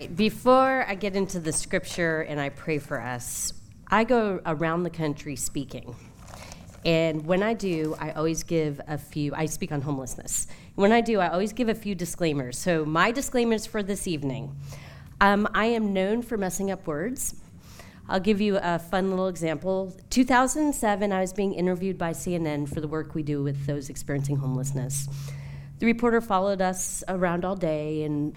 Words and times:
right. 0.00 0.16
Before 0.16 0.84
I 0.86 0.94
get 0.94 1.16
into 1.16 1.40
the 1.40 1.52
scripture 1.52 2.22
and 2.22 2.40
I 2.40 2.48
pray 2.50 2.78
for 2.78 3.00
us, 3.00 3.52
I 3.88 4.04
go 4.04 4.40
around 4.46 4.82
the 4.82 4.90
country 4.90 5.36
speaking. 5.36 5.94
And 6.84 7.24
when 7.24 7.42
I 7.42 7.54
do, 7.54 7.94
I 8.00 8.10
always 8.12 8.42
give 8.42 8.80
a 8.88 8.98
few, 8.98 9.34
I 9.34 9.46
speak 9.46 9.70
on 9.70 9.80
homelessness. 9.80 10.48
When 10.74 10.90
I 10.90 11.00
do, 11.00 11.20
I 11.20 11.28
always 11.28 11.52
give 11.52 11.68
a 11.68 11.74
few 11.74 11.94
disclaimers. 11.94 12.58
So, 12.58 12.84
my 12.84 13.12
disclaimers 13.12 13.66
for 13.66 13.82
this 13.82 14.08
evening 14.08 14.56
um, 15.20 15.48
I 15.54 15.66
am 15.66 15.92
known 15.92 16.22
for 16.22 16.36
messing 16.36 16.72
up 16.72 16.86
words. 16.88 17.36
I'll 18.08 18.18
give 18.18 18.40
you 18.40 18.58
a 18.60 18.80
fun 18.80 19.10
little 19.10 19.28
example. 19.28 19.96
2007, 20.10 21.12
I 21.12 21.20
was 21.20 21.32
being 21.32 21.54
interviewed 21.54 21.96
by 21.96 22.10
CNN 22.10 22.68
for 22.68 22.80
the 22.80 22.88
work 22.88 23.14
we 23.14 23.22
do 23.22 23.44
with 23.44 23.64
those 23.64 23.88
experiencing 23.88 24.36
homelessness. 24.36 25.08
The 25.78 25.86
reporter 25.86 26.20
followed 26.20 26.60
us 26.60 27.04
around 27.06 27.44
all 27.44 27.54
day, 27.54 28.02
and 28.02 28.34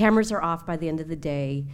cameras 0.00 0.32
are 0.32 0.42
off 0.42 0.64
by 0.64 0.78
the 0.78 0.88
end 0.88 0.98
of 0.98 1.08
the 1.08 1.16
day. 1.16 1.66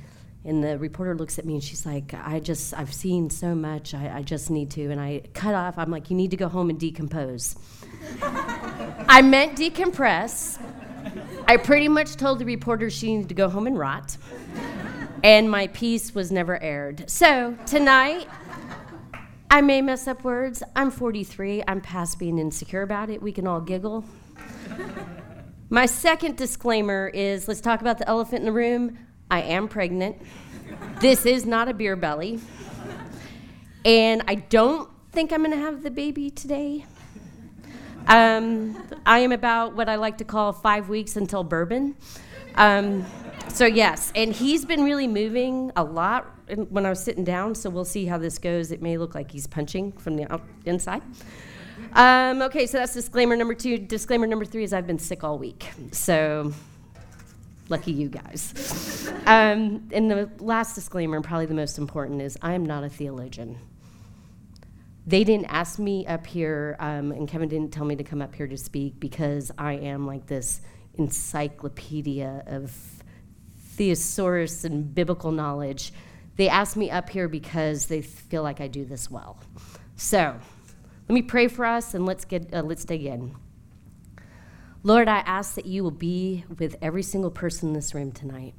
And 0.45 0.63
the 0.63 0.77
reporter 0.79 1.15
looks 1.15 1.39
at 1.39 1.45
me 1.45 1.55
and 1.55 1.63
she's 1.63 1.87
like, 1.87 2.13
I 2.13 2.41
just, 2.41 2.75
I've 2.75 2.93
seen 2.93 3.31
so 3.31 3.55
much, 3.55 3.95
I, 3.95 4.19
I 4.19 4.23
just 4.23 4.51
need 4.51 4.69
to. 4.73 4.91
And 4.91 5.01
I 5.01 5.23
cut 5.33 5.55
off, 5.55 5.79
I'm 5.79 5.93
like, 5.93 6.11
you 6.11 6.17
need 6.17 6.33
to 6.33 6.37
go 6.37 6.49
home 6.49 6.69
and 6.69 6.79
decompose. 6.79 7.55
I 8.23 9.23
meant 9.23 9.57
decompress. 9.57 10.61
I 11.47 11.57
pretty 11.57 11.87
much 11.87 12.17
told 12.17 12.41
the 12.41 12.45
reporter 12.45 12.91
she 12.91 13.15
needed 13.15 13.29
to 13.29 13.35
go 13.37 13.49
home 13.49 13.69
and 13.69 13.79
rot. 13.79 14.17
And 15.23 15.49
my 15.49 15.69
piece 15.69 16.13
was 16.13 16.33
never 16.33 16.61
aired. 16.61 17.09
So 17.09 17.57
tonight, 17.65 18.27
I 19.49 19.61
may 19.61 19.83
mess 19.83 20.09
up 20.09 20.25
words. 20.25 20.65
I'm 20.75 20.91
43. 20.91 21.63
I'm 21.69 21.81
past 21.81 22.19
being 22.19 22.41
insecure 22.41 22.83
about 22.83 23.09
it. 23.09 23.23
We 23.23 23.31
can 23.31 23.47
all 23.47 23.61
giggle. 23.61 24.05
My 25.69 25.87
second 25.87 26.37
disclaimer 26.37 27.11
is 27.13 27.49
let's 27.49 27.61
talk 27.61 27.81
about 27.81 27.99
the 27.99 28.09
elephant 28.09 28.41
in 28.41 28.47
the 28.47 28.53
room. 28.53 28.99
I 29.29 29.43
am 29.43 29.67
pregnant. 29.67 30.23
this 31.01 31.27
is 31.27 31.45
not 31.45 31.69
a 31.69 31.75
beer 31.75 31.97
belly. 31.97 32.39
And 33.85 34.23
I 34.29 34.37
don't 34.37 34.89
think 35.11 35.33
I'm 35.33 35.41
going 35.41 35.51
to 35.51 35.57
have 35.57 35.83
the 35.83 35.91
baby 35.91 36.31
today. 36.31 36.87
Um, 38.07 38.81
I 39.05 39.19
am 39.19 39.33
about 39.33 39.75
what 39.75 39.89
I 39.89 39.97
like 39.97 40.19
to 40.19 40.25
call 40.25 40.53
five 40.53 40.89
weeks 40.89 41.17
until 41.17 41.43
bourbon. 41.43 41.97
Um, 42.55 43.05
so, 43.49 43.67
yes, 43.67 44.13
and 44.15 44.33
he's 44.33 44.65
been 44.65 44.85
really 44.85 45.09
moving 45.09 45.73
a 45.75 45.83
lot 45.83 46.27
when 46.69 46.87
I 46.87 46.91
was 46.91 47.03
sitting 47.03 47.25
down, 47.25 47.57
so 47.57 47.71
we'll 47.71 47.85
see 47.85 48.07
how 48.07 48.19
this 48.19 48.39
goes. 48.39 48.71
It 48.71 48.83
may 48.83 48.99
look 48.99 49.17
like 49.17 49.33
he's 49.33 49.49
punching 49.49 49.93
from 49.93 50.17
the 50.17 50.41
inside. 50.65 51.03
Um, 51.97 52.43
okay, 52.43 52.67
so 52.67 52.79
that's 52.79 52.95
disclaimer 52.95 53.35
number 53.35 53.55
two. 53.55 53.79
Disclaimer 53.79 54.29
number 54.29 54.45
three 54.45 54.63
is 54.63 54.73
I've 54.73 54.87
been 54.87 54.99
sick 54.99 55.25
all 55.25 55.39
week. 55.39 55.67
So, 55.93 56.53
Lucky 57.69 57.91
you 57.91 58.09
guys. 58.09 59.11
Um, 59.27 59.89
and 59.93 60.09
the 60.09 60.31
last 60.39 60.75
disclaimer, 60.75 61.17
and 61.17 61.25
probably 61.25 61.47
the 61.47 61.55
most 61.55 61.79
important, 61.79 62.23
is 62.23 62.39
I 62.41 62.55
am 62.55 62.65
not 62.65 62.85
a 62.85 62.89
theologian. 62.89 63.59
They 65.05 65.25
didn't 65.25 65.47
ask 65.47 65.79
me 65.79 66.07
up 66.07 66.27
here, 66.27 66.77
um, 66.79 67.11
and 67.11 67.27
Kevin 67.29 67.49
didn't 67.49 67.73
tell 67.73 67.85
me 67.85 67.97
to 67.97 68.05
come 68.05 68.23
up 68.23 68.35
here 68.35 68.47
to 68.47 68.57
speak 68.57 69.01
because 69.01 69.51
I 69.59 69.75
am 69.75 70.07
like 70.07 70.27
this 70.27 70.61
encyclopedia 70.95 72.45
of 72.47 72.73
thesaurus 73.59 74.65
and 74.65 74.95
biblical 74.95 75.33
knowledge. 75.33 75.93
They 76.37 76.49
asked 76.49 76.77
me 76.77 76.91
up 76.91 77.11
here 77.11 77.29
because 77.29 77.87
they 77.87 78.01
feel 78.03 78.43
like 78.43 78.61
I 78.61 78.69
do 78.69 78.85
this 78.85 79.11
well. 79.11 79.41
So, 79.97 80.37
let 81.09 81.15
me 81.15 81.23
pray 81.23 81.49
for 81.49 81.65
us 81.65 81.95
and 81.95 82.05
let's 82.05 82.25
get 82.25 82.53
uh, 82.53 82.63
let's 82.63 82.85
dig 82.85 83.05
in. 83.05 83.37
Lord, 84.83 85.09
I 85.09 85.19
ask 85.19 85.55
that 85.55 85.67
you 85.67 85.83
will 85.83 85.91
be 85.91 86.45
with 86.59 86.77
every 86.81 87.03
single 87.03 87.31
person 87.31 87.69
in 87.69 87.75
this 87.75 87.95
room 87.95 88.13
tonight. 88.13 88.55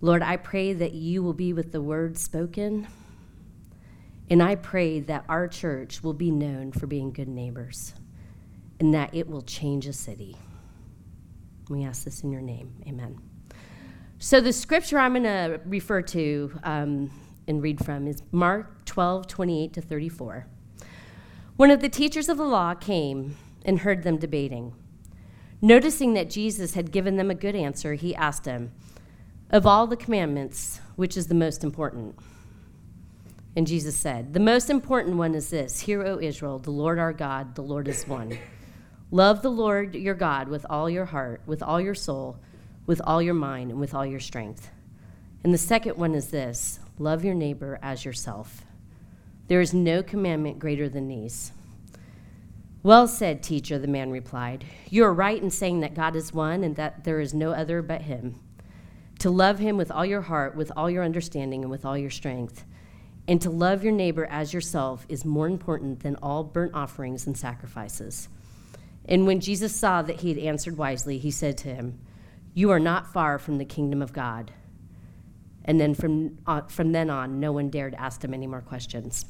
Lord, 0.00 0.22
I 0.22 0.36
pray 0.36 0.72
that 0.72 0.94
you 0.94 1.22
will 1.22 1.32
be 1.32 1.52
with 1.52 1.72
the 1.72 1.82
words 1.82 2.20
spoken. 2.20 2.86
And 4.30 4.42
I 4.42 4.56
pray 4.56 5.00
that 5.00 5.24
our 5.28 5.48
church 5.48 6.02
will 6.02 6.12
be 6.12 6.30
known 6.30 6.72
for 6.72 6.86
being 6.86 7.12
good 7.12 7.28
neighbors 7.28 7.94
and 8.78 8.94
that 8.94 9.14
it 9.14 9.28
will 9.28 9.42
change 9.42 9.86
a 9.86 9.92
city. 9.92 10.36
We 11.68 11.84
ask 11.84 12.04
this 12.04 12.22
in 12.22 12.30
your 12.30 12.42
name. 12.42 12.82
Amen. 12.86 13.18
So, 14.18 14.40
the 14.40 14.52
scripture 14.52 14.98
I'm 14.98 15.12
going 15.12 15.22
to 15.22 15.60
refer 15.64 16.02
to 16.02 16.58
um, 16.62 17.10
and 17.46 17.62
read 17.62 17.84
from 17.84 18.06
is 18.06 18.22
Mark 18.32 18.84
12, 18.84 19.26
28 19.26 19.72
to 19.74 19.80
34. 19.80 20.46
One 21.58 21.72
of 21.72 21.80
the 21.80 21.88
teachers 21.88 22.28
of 22.28 22.36
the 22.36 22.44
law 22.44 22.74
came 22.74 23.36
and 23.64 23.80
heard 23.80 24.04
them 24.04 24.16
debating. 24.16 24.74
Noticing 25.60 26.14
that 26.14 26.30
Jesus 26.30 26.74
had 26.74 26.92
given 26.92 27.16
them 27.16 27.32
a 27.32 27.34
good 27.34 27.56
answer, 27.56 27.94
he 27.94 28.14
asked 28.14 28.44
him, 28.44 28.70
Of 29.50 29.66
all 29.66 29.88
the 29.88 29.96
commandments, 29.96 30.80
which 30.94 31.16
is 31.16 31.26
the 31.26 31.34
most 31.34 31.64
important? 31.64 32.16
And 33.56 33.66
Jesus 33.66 33.96
said, 33.96 34.34
The 34.34 34.38
most 34.38 34.70
important 34.70 35.16
one 35.16 35.34
is 35.34 35.50
this 35.50 35.80
Hear, 35.80 36.04
O 36.04 36.20
Israel, 36.20 36.60
the 36.60 36.70
Lord 36.70 37.00
our 37.00 37.12
God, 37.12 37.56
the 37.56 37.62
Lord 37.62 37.88
is 37.88 38.06
one. 38.06 38.38
Love 39.10 39.42
the 39.42 39.50
Lord 39.50 39.96
your 39.96 40.14
God 40.14 40.46
with 40.46 40.64
all 40.70 40.88
your 40.88 41.06
heart, 41.06 41.42
with 41.44 41.60
all 41.60 41.80
your 41.80 41.96
soul, 41.96 42.38
with 42.86 43.00
all 43.02 43.20
your 43.20 43.34
mind, 43.34 43.72
and 43.72 43.80
with 43.80 43.94
all 43.94 44.06
your 44.06 44.20
strength. 44.20 44.70
And 45.42 45.52
the 45.52 45.58
second 45.58 45.96
one 45.96 46.14
is 46.14 46.28
this 46.28 46.78
love 47.00 47.24
your 47.24 47.34
neighbor 47.34 47.80
as 47.82 48.04
yourself. 48.04 48.62
There 49.48 49.60
is 49.60 49.74
no 49.74 50.02
commandment 50.02 50.58
greater 50.58 50.88
than 50.88 51.08
these. 51.08 51.52
Well 52.82 53.08
said, 53.08 53.42
teacher, 53.42 53.78
the 53.78 53.88
man 53.88 54.10
replied. 54.10 54.64
You 54.88 55.04
are 55.04 55.12
right 55.12 55.42
in 55.42 55.50
saying 55.50 55.80
that 55.80 55.94
God 55.94 56.14
is 56.14 56.32
one 56.32 56.62
and 56.62 56.76
that 56.76 57.04
there 57.04 57.18
is 57.18 57.34
no 57.34 57.50
other 57.50 57.82
but 57.82 58.02
him. 58.02 58.38
To 59.20 59.30
love 59.30 59.58
him 59.58 59.76
with 59.76 59.90
all 59.90 60.06
your 60.06 60.20
heart, 60.20 60.54
with 60.54 60.70
all 60.76 60.88
your 60.88 61.02
understanding, 61.02 61.62
and 61.62 61.70
with 61.70 61.84
all 61.84 61.98
your 61.98 62.10
strength. 62.10 62.64
And 63.26 63.42
to 63.42 63.50
love 63.50 63.82
your 63.82 63.92
neighbor 63.92 64.26
as 64.26 64.54
yourself 64.54 65.04
is 65.08 65.24
more 65.24 65.48
important 65.48 66.00
than 66.00 66.16
all 66.16 66.44
burnt 66.44 66.74
offerings 66.74 67.26
and 67.26 67.36
sacrifices. 67.36 68.28
And 69.06 69.26
when 69.26 69.40
Jesus 69.40 69.74
saw 69.74 70.02
that 70.02 70.20
he 70.20 70.28
had 70.28 70.38
answered 70.38 70.76
wisely, 70.76 71.18
he 71.18 71.30
said 71.30 71.58
to 71.58 71.74
him, 71.74 71.98
You 72.54 72.70
are 72.70 72.78
not 72.78 73.12
far 73.12 73.38
from 73.38 73.58
the 73.58 73.64
kingdom 73.64 74.02
of 74.02 74.12
God. 74.12 74.52
And 75.64 75.80
then 75.80 75.94
from, 75.94 76.38
uh, 76.46 76.62
from 76.62 76.92
then 76.92 77.10
on, 77.10 77.40
no 77.40 77.52
one 77.52 77.68
dared 77.68 77.94
ask 77.94 78.22
him 78.22 78.32
any 78.32 78.46
more 78.46 78.60
questions. 78.62 79.26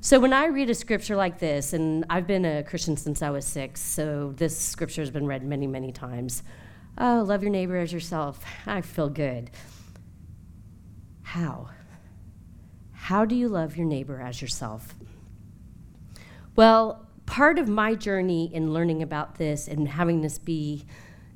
So 0.00 0.20
when 0.20 0.32
I 0.32 0.46
read 0.46 0.70
a 0.70 0.74
scripture 0.74 1.16
like 1.16 1.40
this, 1.40 1.72
and 1.72 2.04
I've 2.08 2.26
been 2.26 2.44
a 2.44 2.62
Christian 2.62 2.96
since 2.96 3.20
I 3.20 3.30
was 3.30 3.44
six, 3.44 3.80
so 3.80 4.32
this 4.36 4.56
scripture 4.56 5.02
has 5.02 5.10
been 5.10 5.26
read 5.26 5.42
many, 5.42 5.66
many 5.66 5.90
times. 5.90 6.42
Oh, 6.96 7.24
love 7.26 7.42
your 7.42 7.50
neighbor 7.50 7.76
as 7.76 7.92
yourself. 7.92 8.44
I 8.66 8.80
feel 8.80 9.08
good. 9.08 9.50
How? 11.22 11.70
How 12.92 13.24
do 13.24 13.34
you 13.34 13.48
love 13.48 13.76
your 13.76 13.86
neighbor 13.86 14.20
as 14.20 14.40
yourself? 14.40 14.94
Well, 16.54 17.06
part 17.26 17.58
of 17.58 17.68
my 17.68 17.94
journey 17.94 18.52
in 18.54 18.72
learning 18.72 19.02
about 19.02 19.36
this 19.36 19.68
and 19.68 19.88
having 19.88 20.22
this 20.22 20.38
be 20.38 20.86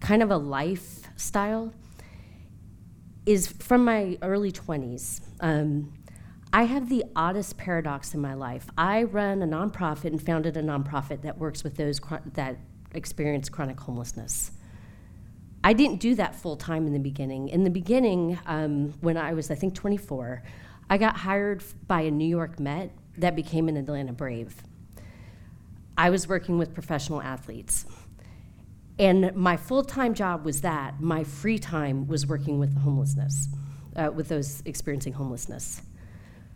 kind 0.00 0.22
of 0.22 0.30
a 0.30 0.36
lifestyle 0.36 1.72
is 3.26 3.46
from 3.48 3.84
my 3.84 4.18
early 4.22 4.52
20s. 4.52 5.20
Um, 5.40 5.92
I 6.52 6.64
have 6.64 6.88
the 6.88 7.04
oddest 7.16 7.56
paradox 7.56 8.12
in 8.14 8.20
my 8.20 8.34
life. 8.34 8.66
I 8.76 9.04
run 9.04 9.42
a 9.42 9.46
nonprofit 9.46 10.06
and 10.06 10.20
founded 10.20 10.56
a 10.56 10.62
nonprofit 10.62 11.22
that 11.22 11.38
works 11.38 11.64
with 11.64 11.76
those 11.76 12.00
that 12.34 12.58
experience 12.94 13.48
chronic 13.48 13.80
homelessness. 13.80 14.50
I 15.64 15.72
didn't 15.72 16.00
do 16.00 16.14
that 16.16 16.34
full 16.34 16.56
time 16.56 16.86
in 16.86 16.92
the 16.92 16.98
beginning. 16.98 17.48
In 17.48 17.64
the 17.64 17.70
beginning, 17.70 18.38
um, 18.46 18.94
when 19.00 19.16
I 19.16 19.32
was, 19.32 19.50
I 19.50 19.54
think, 19.54 19.74
24, 19.74 20.42
I 20.90 20.98
got 20.98 21.16
hired 21.16 21.62
by 21.86 22.02
a 22.02 22.10
New 22.10 22.28
York 22.28 22.58
Met 22.58 22.90
that 23.16 23.36
became 23.36 23.68
an 23.68 23.76
Atlanta 23.76 24.12
Brave. 24.12 24.62
I 25.96 26.10
was 26.10 26.26
working 26.26 26.58
with 26.58 26.74
professional 26.74 27.22
athletes. 27.22 27.86
And 28.98 29.34
my 29.34 29.56
full 29.56 29.82
time 29.82 30.14
job 30.14 30.44
was 30.44 30.60
that. 30.60 31.00
My 31.00 31.24
free 31.24 31.58
time 31.58 32.06
was 32.06 32.26
working 32.26 32.58
with 32.58 32.74
the 32.74 32.80
homelessness, 32.80 33.48
uh, 33.96 34.10
with 34.14 34.28
those 34.28 34.62
experiencing 34.64 35.14
homelessness. 35.14 35.82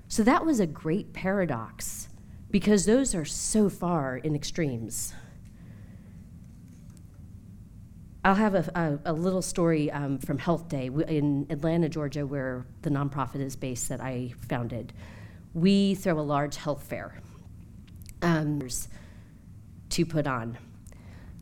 So 0.09 0.23
that 0.23 0.45
was 0.45 0.61
a 0.61 0.67
great 0.67 1.13
paradox 1.13 2.09
because 2.51 2.87
those 2.87 3.15
are 3.15 3.25
so 3.25 3.69
far 3.69 4.19
in 4.19 4.35
extremes. 4.35 5.15
I'll 8.25 8.35
have 8.35 8.55
a, 8.55 8.99
a, 9.05 9.13
a 9.13 9.13
little 9.13 9.43
story 9.43 9.91
um, 9.93 10.19
from 10.19 10.39
Health 10.39 10.69
Day 10.69 10.87
in 10.87 11.47
Atlanta, 11.49 11.89
Georgia, 11.89 12.27
where 12.27 12.67
the 12.83 12.91
nonprofit 12.91 13.41
is 13.41 13.55
based 13.55 13.89
that 13.89 14.01
I 14.01 14.35
founded. 14.49 14.93
We 15.55 15.95
throw 15.95 16.19
a 16.19 16.23
large 16.23 16.57
health 16.57 16.83
fair 16.83 17.21
um, 18.23 18.61
to 19.91 20.07
put 20.07 20.27
on. 20.27 20.59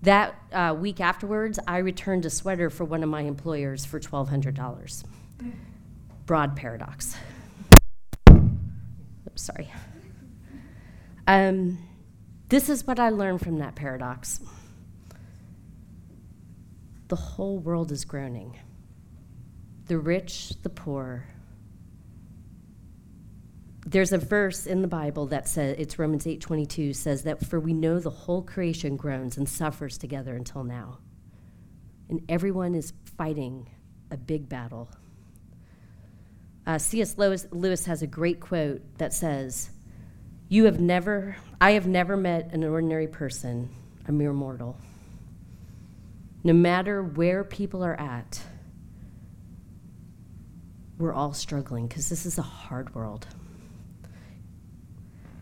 That 0.05 0.35
uh, 0.53 0.77
week 0.79 1.01
afterwards, 1.01 1.59
I 1.67 1.79
returned 1.79 2.25
a 2.25 2.31
sweater 2.31 2.71
for 2.71 2.85
one 2.85 3.03
of 3.03 3.09
my 3.09 3.23
employers 3.23 3.85
for 3.85 4.01
$1,200. 4.01 5.05
Broad 6.27 6.57
paradox 6.57 7.17
sorry. 9.37 9.71
Um, 11.27 11.79
this 12.49 12.69
is 12.69 12.87
what 12.87 12.99
I 12.99 13.11
learned 13.11 13.41
from 13.41 13.59
that 13.59 13.75
paradox. 13.75 14.41
The 17.09 17.17
whole 17.17 17.59
world 17.59 17.93
is 17.93 18.05
groaning. 18.05 18.59
the 19.87 19.99
rich, 19.99 20.55
the 20.63 20.71
poor. 20.71 21.27
There's 23.87 24.13
a 24.13 24.19
verse 24.19 24.67
in 24.67 24.81
the 24.81 24.89
Bible 24.89 25.27
that 25.27 25.47
says 25.47 25.77
it's 25.79 25.99
Romans 25.99 26.27
8:22 26.27 26.95
says 26.95 27.25
that 27.25 27.45
for 27.45 27.61
we 27.61 27.75
know 27.75 27.99
the 27.99 28.11
whole 28.11 28.43
creation 28.43 28.97
groans 28.97 29.37
and 29.37 29.47
suffers 29.47 29.99
together 29.99 30.35
until 30.35 30.65
now. 30.65 30.99
And 32.09 32.23
everyone 32.29 32.75
is 32.75 32.95
fighting 33.19 33.69
a 34.11 34.17
big 34.17 34.49
battle. 34.49 34.89
Uh, 36.67 36.79
C.S. 36.79 37.19
Lewis, 37.19 37.47
Lewis 37.51 37.85
has 37.85 38.01
a 38.01 38.07
great 38.07 38.41
quote 38.41 38.81
that 38.97 39.13
says, 39.13 39.71
"You 40.49 40.65
have 40.65 40.81
never, 40.81 41.37
I 41.61 41.73
have 41.73 41.87
never 41.87 42.17
met 42.17 42.55
an 42.55 42.65
ordinary 42.65 43.07
person, 43.07 43.69
a 44.07 44.13
mere 44.13 44.33
mortal. 44.33 44.79
No 46.43 46.55
matter 46.55 47.03
where 47.03 47.45
people 47.45 47.85
are 47.85 48.01
at, 48.01 48.41
we're 50.97 51.13
all 51.13 51.35
struggling 51.35 51.87
because 51.87 52.09
this 52.09 52.25
is 52.25 52.39
a 52.39 52.43
hard 52.43 52.95
world." 52.95 53.27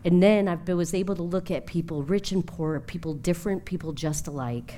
And 0.05 0.21
then 0.21 0.47
I 0.47 0.55
was 0.73 0.93
able 0.93 1.15
to 1.15 1.23
look 1.23 1.49
at 1.49 1.65
people, 1.65 2.03
rich 2.03 2.31
and 2.31 2.45
poor, 2.45 2.79
people 2.79 3.13
different, 3.13 3.63
people 3.63 3.93
just 3.93 4.27
alike, 4.27 4.75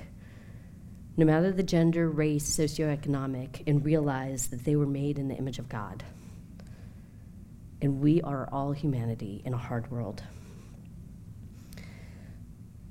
no 1.18 1.26
matter 1.26 1.52
the 1.52 1.64
gender, 1.64 2.10
race, 2.10 2.48
socioeconomic, 2.48 3.64
and 3.66 3.84
realize 3.84 4.48
that 4.48 4.64
they 4.64 4.76
were 4.76 4.86
made 4.86 5.18
in 5.18 5.28
the 5.28 5.36
image 5.36 5.58
of 5.58 5.68
God. 5.68 6.04
And 7.82 8.02
we 8.02 8.22
are 8.22 8.48
all 8.52 8.72
humanity 8.72 9.42
in 9.46 9.54
a 9.54 9.58
hard 9.58 9.90
world. 9.90 10.22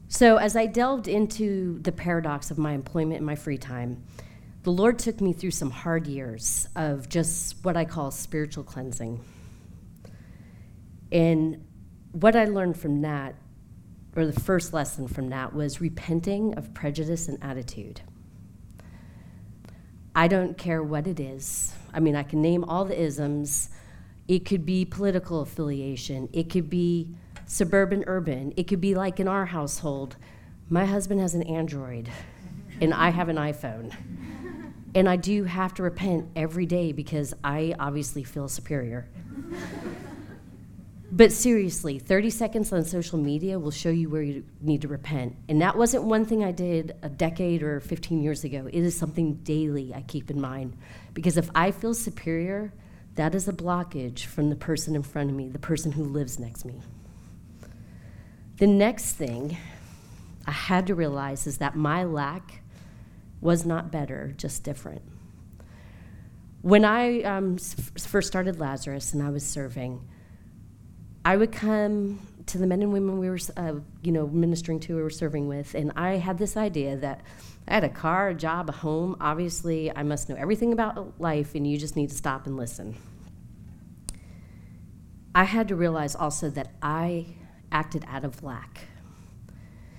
So, 0.08 0.36
as 0.36 0.54
I 0.54 0.66
delved 0.66 1.08
into 1.08 1.80
the 1.82 1.90
paradox 1.90 2.50
of 2.50 2.58
my 2.58 2.72
employment 2.72 3.18
and 3.18 3.26
my 3.26 3.34
free 3.34 3.58
time, 3.58 4.04
the 4.62 4.70
Lord 4.70 4.98
took 4.98 5.20
me 5.20 5.32
through 5.32 5.50
some 5.50 5.70
hard 5.70 6.06
years 6.06 6.68
of 6.76 7.08
just 7.08 7.64
what 7.64 7.76
I 7.76 7.84
call 7.84 8.10
spiritual 8.10 8.64
cleansing. 8.64 9.20
And 11.10 11.64
what 12.14 12.36
I 12.36 12.44
learned 12.44 12.78
from 12.78 13.02
that, 13.02 13.34
or 14.14 14.24
the 14.24 14.40
first 14.40 14.72
lesson 14.72 15.08
from 15.08 15.30
that, 15.30 15.52
was 15.52 15.80
repenting 15.80 16.54
of 16.54 16.72
prejudice 16.72 17.26
and 17.26 17.42
attitude. 17.42 18.02
I 20.14 20.28
don't 20.28 20.56
care 20.56 20.80
what 20.80 21.08
it 21.08 21.18
is. 21.18 21.74
I 21.92 21.98
mean, 21.98 22.14
I 22.14 22.22
can 22.22 22.40
name 22.40 22.62
all 22.62 22.84
the 22.84 22.98
isms. 22.98 23.70
It 24.28 24.44
could 24.44 24.64
be 24.64 24.84
political 24.84 25.40
affiliation, 25.40 26.28
it 26.32 26.48
could 26.50 26.70
be 26.70 27.14
suburban 27.46 28.04
urban, 28.06 28.54
it 28.56 28.68
could 28.68 28.80
be 28.80 28.94
like 28.94 29.18
in 29.18 29.26
our 29.26 29.46
household. 29.46 30.16
My 30.70 30.84
husband 30.86 31.20
has 31.20 31.34
an 31.34 31.42
Android, 31.42 32.08
and 32.80 32.94
I 32.94 33.10
have 33.10 33.28
an 33.28 33.36
iPhone. 33.36 33.92
And 34.94 35.08
I 35.08 35.16
do 35.16 35.42
have 35.44 35.74
to 35.74 35.82
repent 35.82 36.28
every 36.36 36.64
day 36.64 36.92
because 36.92 37.34
I 37.42 37.74
obviously 37.80 38.22
feel 38.22 38.48
superior. 38.48 39.08
But 41.16 41.30
seriously, 41.30 42.00
30 42.00 42.30
seconds 42.30 42.72
on 42.72 42.82
social 42.82 43.20
media 43.20 43.56
will 43.56 43.70
show 43.70 43.88
you 43.88 44.10
where 44.10 44.20
you 44.20 44.44
need 44.60 44.82
to 44.82 44.88
repent. 44.88 45.36
And 45.48 45.62
that 45.62 45.78
wasn't 45.78 46.02
one 46.02 46.24
thing 46.24 46.42
I 46.42 46.50
did 46.50 46.96
a 47.02 47.08
decade 47.08 47.62
or 47.62 47.78
15 47.78 48.20
years 48.20 48.42
ago. 48.42 48.66
It 48.66 48.82
is 48.82 48.98
something 48.98 49.34
daily 49.44 49.94
I 49.94 50.02
keep 50.02 50.28
in 50.28 50.40
mind. 50.40 50.76
Because 51.12 51.36
if 51.36 51.48
I 51.54 51.70
feel 51.70 51.94
superior, 51.94 52.72
that 53.14 53.32
is 53.32 53.46
a 53.46 53.52
blockage 53.52 54.24
from 54.24 54.50
the 54.50 54.56
person 54.56 54.96
in 54.96 55.04
front 55.04 55.30
of 55.30 55.36
me, 55.36 55.48
the 55.48 55.60
person 55.60 55.92
who 55.92 56.02
lives 56.02 56.40
next 56.40 56.62
to 56.62 56.66
me. 56.66 56.80
The 58.56 58.66
next 58.66 59.12
thing 59.12 59.56
I 60.48 60.50
had 60.50 60.88
to 60.88 60.96
realize 60.96 61.46
is 61.46 61.58
that 61.58 61.76
my 61.76 62.02
lack 62.02 62.60
was 63.40 63.64
not 63.64 63.92
better, 63.92 64.34
just 64.36 64.64
different. 64.64 65.02
When 66.62 66.84
I 66.84 67.22
um, 67.22 67.58
first 67.58 68.26
started 68.26 68.58
Lazarus 68.58 69.14
and 69.14 69.22
I 69.22 69.30
was 69.30 69.46
serving, 69.46 70.00
I 71.24 71.36
would 71.36 71.52
come 71.52 72.20
to 72.46 72.58
the 72.58 72.66
men 72.66 72.82
and 72.82 72.92
women 72.92 73.18
we 73.18 73.30
were, 73.30 73.38
uh, 73.56 73.74
you 74.02 74.12
know, 74.12 74.26
ministering 74.26 74.78
to, 74.80 74.96
were 74.96 75.08
serving 75.08 75.48
with, 75.48 75.74
and 75.74 75.92
I 75.96 76.16
had 76.16 76.36
this 76.36 76.56
idea 76.56 76.96
that 76.96 77.22
I 77.66 77.74
had 77.74 77.84
a 77.84 77.88
car, 77.88 78.28
a 78.28 78.34
job, 78.34 78.68
a 78.68 78.72
home. 78.72 79.16
Obviously, 79.20 79.90
I 79.96 80.02
must 80.02 80.28
know 80.28 80.36
everything 80.36 80.72
about 80.72 81.18
life, 81.18 81.54
and 81.54 81.66
you 81.66 81.78
just 81.78 81.96
need 81.96 82.10
to 82.10 82.14
stop 82.14 82.46
and 82.46 82.56
listen. 82.56 82.96
I 85.34 85.44
had 85.44 85.68
to 85.68 85.76
realize 85.76 86.14
also 86.14 86.50
that 86.50 86.74
I 86.82 87.26
acted 87.72 88.04
out 88.06 88.24
of 88.24 88.42
lack. 88.42 88.88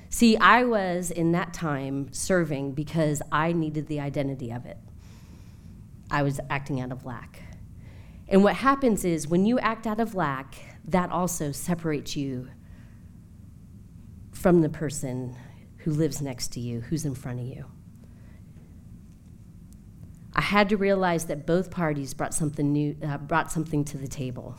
See, 0.10 0.38
I 0.38 0.63
was 0.63 1.12
in 1.12 1.33
that 1.33 1.54
time 1.54 2.13
serving 2.13 2.71
because 2.71 3.21
I 3.31 3.51
needed 3.51 3.88
the 3.88 4.00
identity 4.00 4.51
of 4.51 4.66
it. 4.66 4.78
I 6.10 6.21
was 6.21 6.39
acting 6.50 6.80
out 6.80 6.92
of 6.92 7.04
lack. 7.04 7.42
And 8.30 8.44
what 8.44 8.56
happens 8.56 9.04
is 9.04 9.28
when 9.28 9.45
you 9.45 9.60
act 9.60 9.86
out 9.86 10.00
of 10.00 10.16
lack, 10.16 10.56
that 10.87 11.11
also 11.11 11.51
separates 11.51 12.15
you 12.15 12.49
from 14.31 14.61
the 14.61 14.69
person 14.69 15.35
who 15.77 15.91
lives 15.91 16.21
next 16.21 16.49
to 16.53 16.59
you, 16.59 16.81
who's 16.81 17.05
in 17.05 17.15
front 17.15 17.39
of 17.39 17.45
you. 17.45 17.65
I 20.35 20.41
had 20.41 20.69
to 20.69 20.77
realize 20.77 21.25
that 21.25 21.45
both 21.45 21.71
parties 21.71 22.13
brought 22.13 22.33
something 22.33 22.71
new, 22.73 22.95
uh, 23.03 23.17
brought 23.17 23.51
something 23.51 23.85
to 23.85 23.97
the 23.97 24.07
table. 24.07 24.55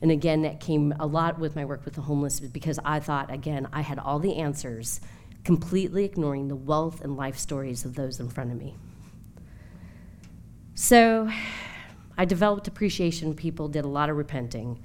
And 0.00 0.12
again, 0.12 0.42
that 0.42 0.60
came 0.60 0.94
a 1.00 1.06
lot 1.06 1.38
with 1.40 1.56
my 1.56 1.64
work 1.64 1.84
with 1.84 1.94
the 1.94 2.02
homeless 2.02 2.38
because 2.38 2.78
I 2.84 3.00
thought, 3.00 3.32
again, 3.32 3.68
I 3.72 3.80
had 3.80 3.98
all 3.98 4.20
the 4.20 4.36
answers, 4.36 5.00
completely 5.42 6.04
ignoring 6.04 6.46
the 6.48 6.56
wealth 6.56 7.00
and 7.00 7.16
life 7.16 7.36
stories 7.36 7.84
of 7.84 7.94
those 7.96 8.20
in 8.20 8.28
front 8.28 8.52
of 8.52 8.58
me. 8.58 8.76
So, 10.74 11.28
I 12.18 12.24
developed 12.24 12.66
appreciation. 12.66 13.32
People 13.32 13.68
did 13.68 13.84
a 13.84 13.88
lot 13.88 14.10
of 14.10 14.16
repenting. 14.16 14.82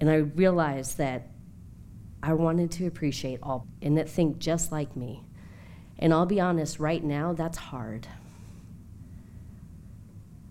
And 0.00 0.10
I 0.10 0.16
realized 0.16 0.98
that 0.98 1.28
I 2.20 2.32
wanted 2.32 2.72
to 2.72 2.86
appreciate 2.86 3.38
all 3.42 3.68
and 3.80 3.96
that 3.96 4.10
think 4.10 4.40
just 4.40 4.72
like 4.72 4.96
me. 4.96 5.22
And 6.00 6.12
I'll 6.12 6.26
be 6.26 6.40
honest, 6.40 6.80
right 6.80 7.02
now, 7.02 7.32
that's 7.32 7.56
hard. 7.56 8.08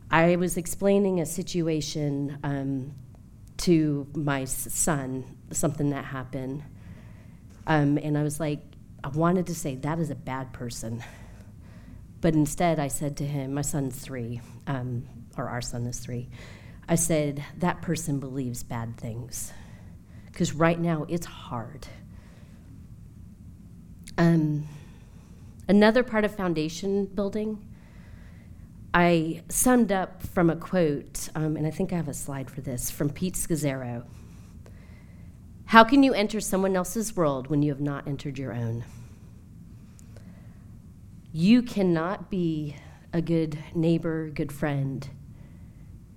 I 0.10 0.38
was 0.38 0.56
explaining 0.56 1.20
a 1.20 1.26
situation 1.26 2.40
um, 2.44 2.94
to 3.58 4.08
my 4.16 4.46
son, 4.46 5.26
something 5.52 5.90
that 5.90 6.06
happened. 6.06 6.64
Um, 7.68 7.98
and 7.98 8.18
I 8.18 8.24
was 8.24 8.40
like, 8.40 8.62
I 9.04 9.10
wanted 9.10 9.48
to 9.48 9.56
say, 9.56 9.76
that 9.76 10.00
is 10.00 10.10
a 10.10 10.16
bad 10.16 10.54
person. 10.54 11.04
But 12.22 12.36
instead, 12.36 12.80
I 12.80 12.88
said 12.88 13.18
to 13.18 13.26
him, 13.26 13.54
my 13.54 13.64
son's 13.64 14.00
three, 14.00 14.42
um, 14.68 15.04
or 15.38 15.50
our 15.50 15.62
son 15.62 15.88
is 15.88 16.00
three. 16.00 16.30
I 16.88 16.96
said, 16.96 17.44
that 17.58 17.82
person 17.82 18.20
believes 18.20 18.62
bad 18.64 18.96
things. 18.98 19.52
Because 20.28 20.54
right 20.54 20.80
now, 20.80 21.06
it's 21.10 21.26
hard. 21.26 21.88
Um, 24.18 24.68
another 25.68 26.04
part 26.04 26.24
of 26.24 26.36
foundation 26.36 27.06
building, 27.06 27.58
I 28.94 29.42
summed 29.50 29.92
up 29.92 30.22
from 30.22 30.50
a 30.50 30.56
quote, 30.56 31.30
um, 31.34 31.58
and 31.58 31.66
I 31.66 31.72
think 31.72 31.92
I 31.92 31.96
have 31.96 32.08
a 32.08 32.14
slide 32.14 32.52
for 32.52 32.62
this, 32.62 32.92
from 32.92 33.10
Pete 33.10 33.34
Scazzero. 33.34 34.06
How 35.66 35.84
can 35.84 36.04
you 36.04 36.14
enter 36.14 36.40
someone 36.40 36.76
else's 36.76 37.16
world 37.16 37.48
when 37.48 37.64
you 37.64 37.72
have 37.72 37.82
not 37.82 38.08
entered 38.08 38.38
your 38.38 38.54
own? 38.54 38.84
You 41.34 41.62
cannot 41.62 42.30
be 42.30 42.76
a 43.14 43.22
good 43.22 43.58
neighbor, 43.74 44.30
good 44.30 44.52
friend, 44.52 45.08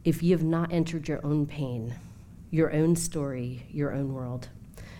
if 0.04 0.24
you 0.24 0.32
have 0.32 0.42
not 0.42 0.72
entered 0.72 1.06
your 1.06 1.24
own 1.24 1.46
pain, 1.46 1.94
your 2.50 2.72
own 2.72 2.96
story, 2.96 3.66
your 3.70 3.92
own 3.92 4.12
world. 4.12 4.48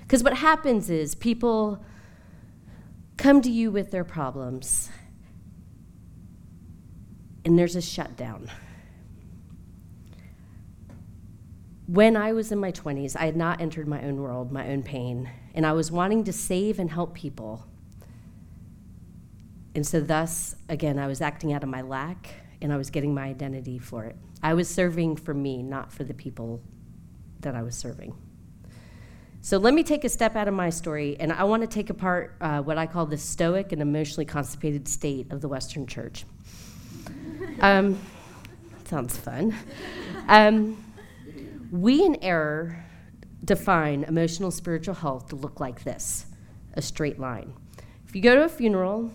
Because 0.03 0.23
what 0.23 0.35
happens 0.37 0.89
is 0.89 1.17
people 1.17 1.85
come 3.17 3.43
to 3.43 3.51
you 3.51 3.73
with 3.73 3.91
their 3.91 4.05
problems, 4.05 4.89
and 7.45 7.59
there's 7.59 7.75
a 7.75 7.83
shutdown. 7.83 8.49
When 11.87 12.17
I 12.17 12.33
was 12.33 12.53
in 12.53 12.59
my 12.59 12.71
20s, 12.71 13.17
I 13.17 13.27
had 13.27 13.37
not 13.37 13.61
entered 13.61 13.89
my 13.89 14.03
own 14.03 14.17
world, 14.17 14.53
my 14.53 14.69
own 14.69 14.85
pain, 14.85 15.29
and 15.55 15.67
I 15.67 15.73
was 15.73 15.91
wanting 15.91 16.23
to 16.25 16.33
save 16.33 16.79
and 16.79 16.91
help 16.91 17.15
people. 17.15 17.67
And 19.75 19.87
so, 19.87 20.01
thus, 20.01 20.55
again, 20.69 20.99
I 20.99 21.07
was 21.07 21.21
acting 21.21 21.53
out 21.53 21.63
of 21.63 21.69
my 21.69 21.83
lack 21.83 22.29
and 22.63 22.73
I 22.73 22.77
was 22.77 22.91
getting 22.91 23.13
my 23.13 23.25
identity 23.25 23.79
for 23.79 24.05
it. 24.05 24.17
I 24.43 24.55
was 24.55 24.69
serving 24.69 25.17
for 25.17 25.35
me, 25.35 25.63
not 25.63 25.93
for 25.93 26.05
the 26.05 26.15
people 26.15 26.61
that 27.41 27.55
I 27.55 27.63
was 27.63 27.75
serving. 27.75 28.15
So, 29.41 29.59
let 29.59 29.75
me 29.75 29.83
take 29.83 30.05
a 30.05 30.09
step 30.09 30.37
out 30.37 30.49
of 30.49 30.55
my 30.55 30.71
story, 30.71 31.17
and 31.21 31.33
I 31.33 31.45
want 31.45 31.63
to 31.63 31.67
take 31.67 31.91
apart 31.91 32.37
uh, 32.41 32.63
what 32.63 32.79
I 32.79 32.87
call 32.87 33.05
the 33.05 33.19
stoic 33.19 33.73
and 33.73 33.83
emotionally 33.83 34.25
constipated 34.25 34.89
state 34.89 35.31
of 35.33 35.41
the 35.41 35.49
Western 35.49 35.87
Church. 35.87 36.25
um, 37.61 37.99
sounds 38.85 39.17
fun. 39.17 39.55
Um, 40.29 40.83
we 41.71 42.05
in 42.05 42.17
error 42.23 42.85
define 43.45 44.05
emotional 44.05 44.51
spiritual 44.51 44.95
health 44.95 45.29
to 45.29 45.37
look 45.37 45.61
like 45.61 45.85
this 45.85 46.27
a 46.75 46.83
straight 46.83 47.19
line. 47.19 47.53
If 48.07 48.17
you 48.17 48.23
go 48.23 48.35
to 48.35 48.45
a 48.45 48.49
funeral, 48.49 49.11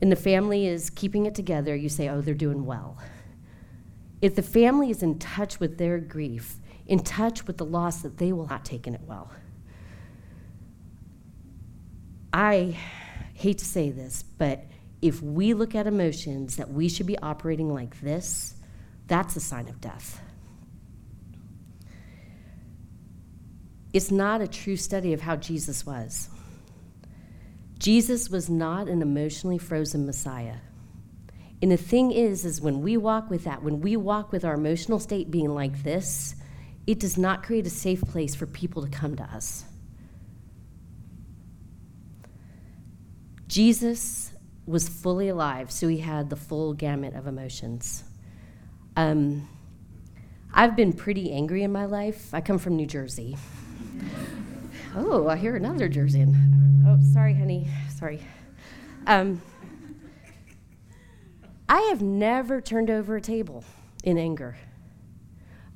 and 0.00 0.12
the 0.12 0.16
family 0.16 0.66
is 0.66 0.90
keeping 0.90 1.26
it 1.26 1.34
together, 1.34 1.74
you 1.74 1.88
say, 1.88 2.08
oh, 2.08 2.20
they're 2.20 2.34
doing 2.34 2.64
well. 2.64 2.96
If 4.20 4.34
the 4.34 4.42
family 4.42 4.90
is 4.90 5.02
in 5.02 5.18
touch 5.18 5.60
with 5.60 5.78
their 5.78 5.98
grief, 5.98 6.56
in 6.86 7.00
touch 7.00 7.46
with 7.46 7.58
the 7.58 7.64
loss 7.64 8.02
that 8.02 8.18
they 8.18 8.32
will 8.32 8.46
not 8.46 8.64
taken 8.64 8.94
it 8.94 9.02
well. 9.06 9.30
I 12.32 12.76
hate 13.34 13.58
to 13.58 13.64
say 13.64 13.90
this, 13.90 14.22
but 14.22 14.64
if 15.00 15.22
we 15.22 15.54
look 15.54 15.74
at 15.74 15.86
emotions 15.86 16.56
that 16.56 16.70
we 16.70 16.88
should 16.88 17.06
be 17.06 17.18
operating 17.18 17.72
like 17.72 18.00
this, 18.00 18.54
that's 19.06 19.36
a 19.36 19.40
sign 19.40 19.68
of 19.68 19.80
death. 19.80 20.20
It's 23.92 24.10
not 24.10 24.40
a 24.40 24.48
true 24.48 24.76
study 24.76 25.12
of 25.12 25.20
how 25.20 25.36
Jesus 25.36 25.86
was. 25.86 26.28
Jesus 27.78 28.28
was 28.28 28.50
not 28.50 28.88
an 28.88 29.02
emotionally 29.02 29.58
frozen 29.58 30.04
Messiah. 30.04 30.56
And 31.60 31.70
the 31.70 31.76
thing 31.76 32.12
is, 32.12 32.44
is 32.44 32.60
when 32.60 32.82
we 32.82 32.96
walk 32.96 33.30
with 33.30 33.44
that, 33.44 33.62
when 33.62 33.80
we 33.80 33.96
walk 33.96 34.32
with 34.32 34.44
our 34.44 34.54
emotional 34.54 34.98
state 34.98 35.30
being 35.30 35.54
like 35.54 35.82
this, 35.82 36.34
it 36.86 37.00
does 37.00 37.18
not 37.18 37.42
create 37.42 37.66
a 37.66 37.70
safe 37.70 38.00
place 38.02 38.34
for 38.34 38.46
people 38.46 38.82
to 38.82 38.88
come 38.88 39.16
to 39.16 39.24
us. 39.24 39.64
Jesus 43.46 44.32
was 44.66 44.88
fully 44.88 45.28
alive, 45.28 45.70
so 45.70 45.88
he 45.88 45.98
had 45.98 46.30
the 46.30 46.36
full 46.36 46.74
gamut 46.74 47.14
of 47.14 47.26
emotions. 47.26 48.04
Um, 48.96 49.48
I've 50.52 50.76
been 50.76 50.92
pretty 50.92 51.32
angry 51.32 51.62
in 51.62 51.72
my 51.72 51.86
life. 51.86 52.32
I 52.32 52.40
come 52.40 52.58
from 52.58 52.76
New 52.76 52.86
Jersey. 52.86 53.36
Oh, 54.98 55.28
I 55.28 55.36
hear 55.36 55.56
another 55.56 55.88
Jerseyan. 55.88 56.34
Oh, 56.86 56.98
sorry, 57.12 57.34
honey. 57.34 57.68
Sorry. 57.96 58.20
Um, 59.06 59.40
I 61.68 61.80
have 61.90 62.02
never 62.02 62.60
turned 62.60 62.90
over 62.90 63.16
a 63.16 63.20
table 63.20 63.64
in 64.02 64.18
anger. 64.18 64.56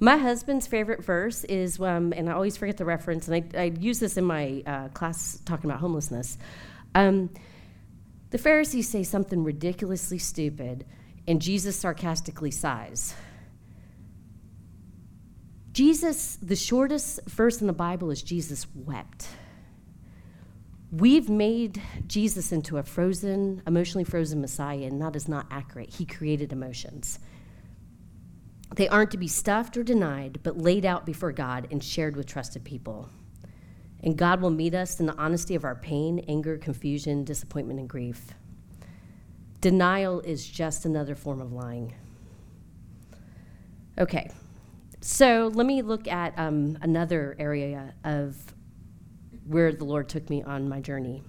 My 0.01 0.17
husband's 0.17 0.67
favorite 0.67 1.05
verse 1.05 1.45
is, 1.45 1.79
um, 1.79 2.13
and 2.17 2.29
I 2.29 2.33
always 2.33 2.57
forget 2.57 2.77
the 2.77 2.85
reference, 2.85 3.29
and 3.29 3.45
I, 3.55 3.61
I 3.61 3.65
use 3.79 4.01
this 4.01 4.17
in 4.17 4.25
my 4.25 4.63
uh, 4.67 4.89
class 4.89 5.39
talking 5.45 5.71
about 5.71 5.81
homelessness. 5.81 6.39
Um, 6.95 7.31
the 8.31 8.39
Pharisees 8.39 8.89
say 8.89 9.05
something 9.05 9.45
ridiculously 9.45 10.19
stupid, 10.19 10.85
and 11.29 11.41
Jesus 11.41 11.77
sarcastically 11.77 12.51
sighs. 12.51 13.15
Jesus, 15.73 16.37
the 16.37 16.57
shortest 16.57 17.21
verse 17.27 17.61
in 17.61 17.67
the 17.67 17.73
Bible 17.73 18.11
is 18.11 18.23
Jesus 18.23 18.67
wept. 18.75 19.29
We've 20.91 21.31
made 21.31 21.81
Jesus 22.07 22.53
into 22.53 22.77
a 22.77 22.83
frozen, 22.83 23.63
emotionally 23.67 24.05
frozen 24.05 24.43
Messiah, 24.43 24.85
and 24.85 25.01
that 25.01 25.17
is 25.17 25.29
not 25.29 25.47
accurate. 25.51 25.89
He 25.89 26.05
created 26.05 26.53
emotions. 26.53 27.19
They 28.77 28.89
aren't 28.89 29.11
to 29.13 29.17
be 29.17 29.29
stuffed 29.29 29.79
or 29.79 29.83
denied, 29.83 30.41
but 30.43 30.59
laid 30.59 30.85
out 30.85 31.07
before 31.07 31.33
God 31.33 31.69
and 31.71 31.83
shared 31.83 32.17
with 32.17 32.27
trusted 32.27 32.65
people. 32.65 33.09
And 34.03 34.17
God 34.17 34.43
will 34.43 34.51
meet 34.51 34.75
us 34.75 35.01
in 35.01 35.07
the 35.07 35.17
honesty 35.17 35.55
of 35.55 35.65
our 35.65 35.77
pain, 35.77 36.25
anger, 36.29 36.59
confusion, 36.59 37.25
disappointment, 37.25 37.81
and 37.81 37.89
grief. 37.89 38.35
Denial 39.63 40.21
is 40.21 40.47
just 40.47 40.85
another 40.85 41.15
form 41.15 41.41
of 41.41 41.53
lying. 41.53 41.95
Okay, 43.99 44.31
so 45.03 45.51
let 45.53 45.67
me 45.67 45.83
look 45.83 46.07
at 46.07 46.39
um, 46.39 46.79
another 46.81 47.35
area 47.39 47.93
of 48.05 48.37
where 49.47 49.73
the 49.73 49.85
Lord 49.85 50.09
took 50.09 50.31
me 50.31 50.43
on 50.43 50.69
my 50.69 50.81
journey. 50.81 51.23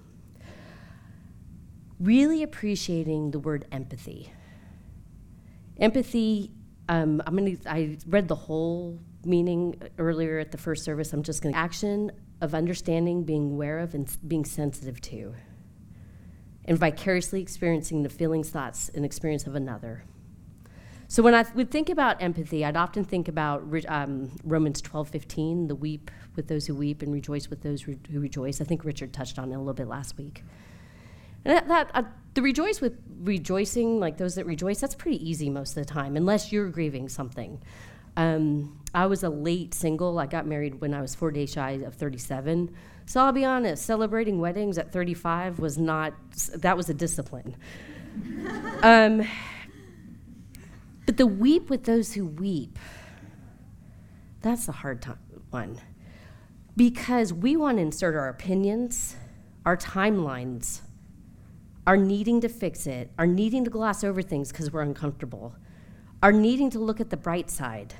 Really 1.98 2.42
appreciating 2.42 3.32
the 3.32 3.40
word 3.40 3.66
empathy. 3.72 4.32
Empathy, 5.78 6.52
um, 6.88 7.20
I'm 7.26 7.36
gonna, 7.36 7.56
I 7.66 7.98
read 8.06 8.28
the 8.28 8.36
whole 8.36 9.00
meaning 9.24 9.80
earlier 9.98 10.38
at 10.38 10.52
the 10.52 10.58
first 10.58 10.84
service. 10.84 11.12
I'm 11.12 11.22
just 11.22 11.42
going 11.42 11.54
to 11.54 11.58
action 11.58 12.12
of 12.40 12.54
understanding, 12.54 13.24
being 13.24 13.52
aware 13.52 13.80
of, 13.80 13.94
and 13.94 14.16
being 14.28 14.44
sensitive 14.44 15.00
to, 15.00 15.34
and 16.66 16.78
vicariously 16.78 17.40
experiencing 17.40 18.02
the 18.02 18.08
feelings, 18.08 18.50
thoughts, 18.50 18.88
and 18.90 19.04
experience 19.04 19.46
of 19.46 19.54
another. 19.54 20.04
So 21.14 21.22
when 21.22 21.32
I 21.32 21.44
would 21.54 21.70
think 21.70 21.90
about 21.90 22.20
empathy, 22.20 22.64
I'd 22.64 22.76
often 22.76 23.04
think 23.04 23.28
about 23.28 23.62
um, 23.86 24.32
Romans 24.42 24.82
12:15, 24.82 25.68
the 25.68 25.76
weep 25.76 26.10
with 26.34 26.48
those 26.48 26.66
who 26.66 26.74
weep 26.74 27.02
and 27.02 27.12
rejoice 27.12 27.48
with 27.48 27.62
those 27.62 27.82
who 27.82 27.94
rejoice. 28.10 28.60
I 28.60 28.64
think 28.64 28.84
Richard 28.84 29.12
touched 29.12 29.38
on 29.38 29.52
it 29.52 29.54
a 29.54 29.58
little 29.58 29.74
bit 29.74 29.86
last 29.86 30.18
week. 30.18 30.42
And 31.44 31.56
that, 31.56 31.68
that 31.68 31.90
uh, 31.94 32.02
the 32.34 32.42
rejoice 32.42 32.80
with 32.80 32.98
rejoicing, 33.20 34.00
like 34.00 34.16
those 34.16 34.34
that 34.34 34.44
rejoice, 34.44 34.80
that's 34.80 34.96
pretty 34.96 35.24
easy 35.24 35.48
most 35.48 35.76
of 35.76 35.86
the 35.86 35.92
time, 35.92 36.16
unless 36.16 36.50
you're 36.50 36.68
grieving 36.68 37.08
something. 37.08 37.62
Um, 38.16 38.80
I 38.92 39.06
was 39.06 39.22
a 39.22 39.30
late 39.30 39.72
single. 39.72 40.18
I 40.18 40.26
got 40.26 40.48
married 40.48 40.80
when 40.80 40.94
I 40.94 41.00
was 41.00 41.14
four 41.14 41.30
days 41.30 41.52
shy 41.52 41.70
of 41.86 41.94
37. 41.94 42.74
So 43.06 43.20
I'll 43.20 43.30
be 43.30 43.44
honest, 43.44 43.86
celebrating 43.86 44.40
weddings 44.40 44.78
at 44.78 44.90
35 44.90 45.60
was 45.60 45.78
not, 45.78 46.14
that 46.56 46.76
was 46.76 46.88
a 46.88 46.94
discipline. 46.94 47.54
um, 48.82 49.24
but 51.06 51.16
the 51.16 51.26
weep 51.26 51.70
with 51.70 51.84
those 51.84 52.14
who 52.14 52.26
weep, 52.26 52.78
that's 54.40 54.66
the 54.66 54.72
hard 54.72 55.04
one. 55.50 55.80
Because 56.76 57.32
we 57.32 57.56
want 57.56 57.78
to 57.78 57.82
insert 57.82 58.14
our 58.14 58.28
opinions, 58.28 59.16
our 59.64 59.76
timelines, 59.76 60.80
our 61.86 61.96
needing 61.96 62.40
to 62.40 62.48
fix 62.48 62.86
it, 62.86 63.10
our 63.18 63.26
needing 63.26 63.64
to 63.64 63.70
gloss 63.70 64.02
over 64.02 64.22
things 64.22 64.50
because 64.50 64.72
we're 64.72 64.82
uncomfortable, 64.82 65.54
our 66.22 66.32
needing 66.32 66.70
to 66.70 66.78
look 66.78 67.00
at 67.00 67.10
the 67.10 67.16
bright 67.16 67.50
side. 67.50 67.94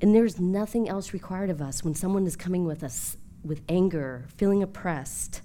And 0.00 0.14
there's 0.14 0.38
nothing 0.38 0.88
else 0.88 1.12
required 1.12 1.50
of 1.50 1.60
us 1.60 1.82
when 1.82 1.94
someone 1.94 2.26
is 2.26 2.36
coming 2.36 2.64
with 2.64 2.84
us 2.84 3.16
with 3.44 3.60
anger, 3.68 4.26
feeling 4.36 4.62
oppressed, 4.62 5.42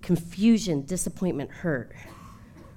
confusion, 0.00 0.84
disappointment, 0.84 1.50
hurt. 1.50 1.92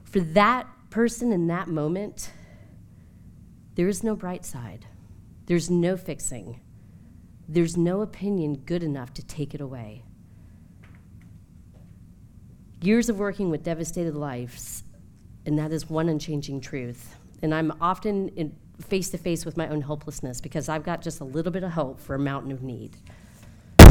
For 0.03 0.19
that 0.19 0.67
person 0.93 1.31
in 1.31 1.47
that 1.47 1.67
moment, 1.67 2.29
there 3.73 3.87
is 3.87 4.03
no 4.03 4.15
bright 4.15 4.45
side. 4.45 4.85
There's 5.47 5.67
no 5.67 5.97
fixing. 5.97 6.61
There's 7.49 7.75
no 7.75 8.01
opinion 8.01 8.57
good 8.57 8.83
enough 8.83 9.11
to 9.15 9.25
take 9.25 9.55
it 9.55 9.61
away. 9.61 10.03
Years 12.79 13.09
of 13.09 13.17
working 13.17 13.49
with 13.49 13.63
devastated 13.63 14.13
lives, 14.13 14.83
and 15.47 15.57
that 15.57 15.71
is 15.71 15.89
one 15.89 16.09
unchanging 16.09 16.61
truth. 16.61 17.15
And 17.41 17.55
I'm 17.55 17.73
often 17.81 18.55
face 18.79 19.09
to 19.09 19.17
face 19.17 19.45
with 19.45 19.57
my 19.57 19.67
own 19.69 19.81
helplessness 19.81 20.41
because 20.41 20.69
I've 20.69 20.83
got 20.83 21.01
just 21.01 21.21
a 21.21 21.25
little 21.25 21.51
bit 21.51 21.63
of 21.63 21.71
hope 21.71 21.99
for 21.99 22.13
a 22.13 22.19
mountain 22.19 22.51
of 22.51 22.61
need. 22.61 22.97
I 23.79 23.89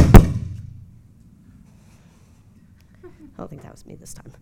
don't 3.36 3.50
think 3.50 3.62
that 3.62 3.72
was 3.72 3.84
me 3.86 3.96
this 3.96 4.14
time. 4.14 4.32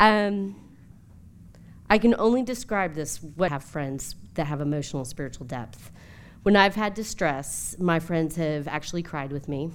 Um, 0.00 0.56
I 1.88 1.98
can 1.98 2.14
only 2.18 2.42
describe 2.42 2.94
this 2.94 3.22
when 3.22 3.50
I 3.50 3.54
have 3.54 3.64
friends 3.64 4.16
that 4.34 4.46
have 4.46 4.60
emotional 4.60 5.04
spiritual 5.04 5.46
depth. 5.46 5.90
When 6.42 6.56
I've 6.56 6.74
had 6.74 6.94
distress, 6.94 7.76
my 7.78 8.00
friends 8.00 8.36
have 8.36 8.68
actually 8.68 9.02
cried 9.02 9.32
with 9.32 9.48
me. 9.48 9.70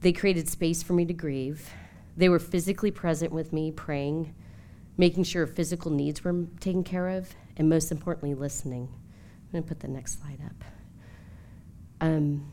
They 0.00 0.12
created 0.12 0.48
space 0.48 0.82
for 0.82 0.92
me 0.92 1.04
to 1.06 1.14
grieve. 1.14 1.70
They 2.16 2.28
were 2.28 2.38
physically 2.38 2.90
present 2.90 3.32
with 3.32 3.52
me, 3.52 3.70
praying, 3.70 4.34
making 4.96 5.24
sure 5.24 5.46
physical 5.46 5.90
needs 5.90 6.22
were 6.22 6.46
taken 6.60 6.84
care 6.84 7.08
of, 7.08 7.34
and 7.56 7.68
most 7.68 7.90
importantly, 7.90 8.34
listening. 8.34 8.88
I'm 8.92 9.52
going 9.52 9.64
to 9.64 9.68
put 9.68 9.80
the 9.80 9.88
next 9.88 10.20
slide 10.20 10.40
up. 10.44 10.64
Um, 12.00 12.52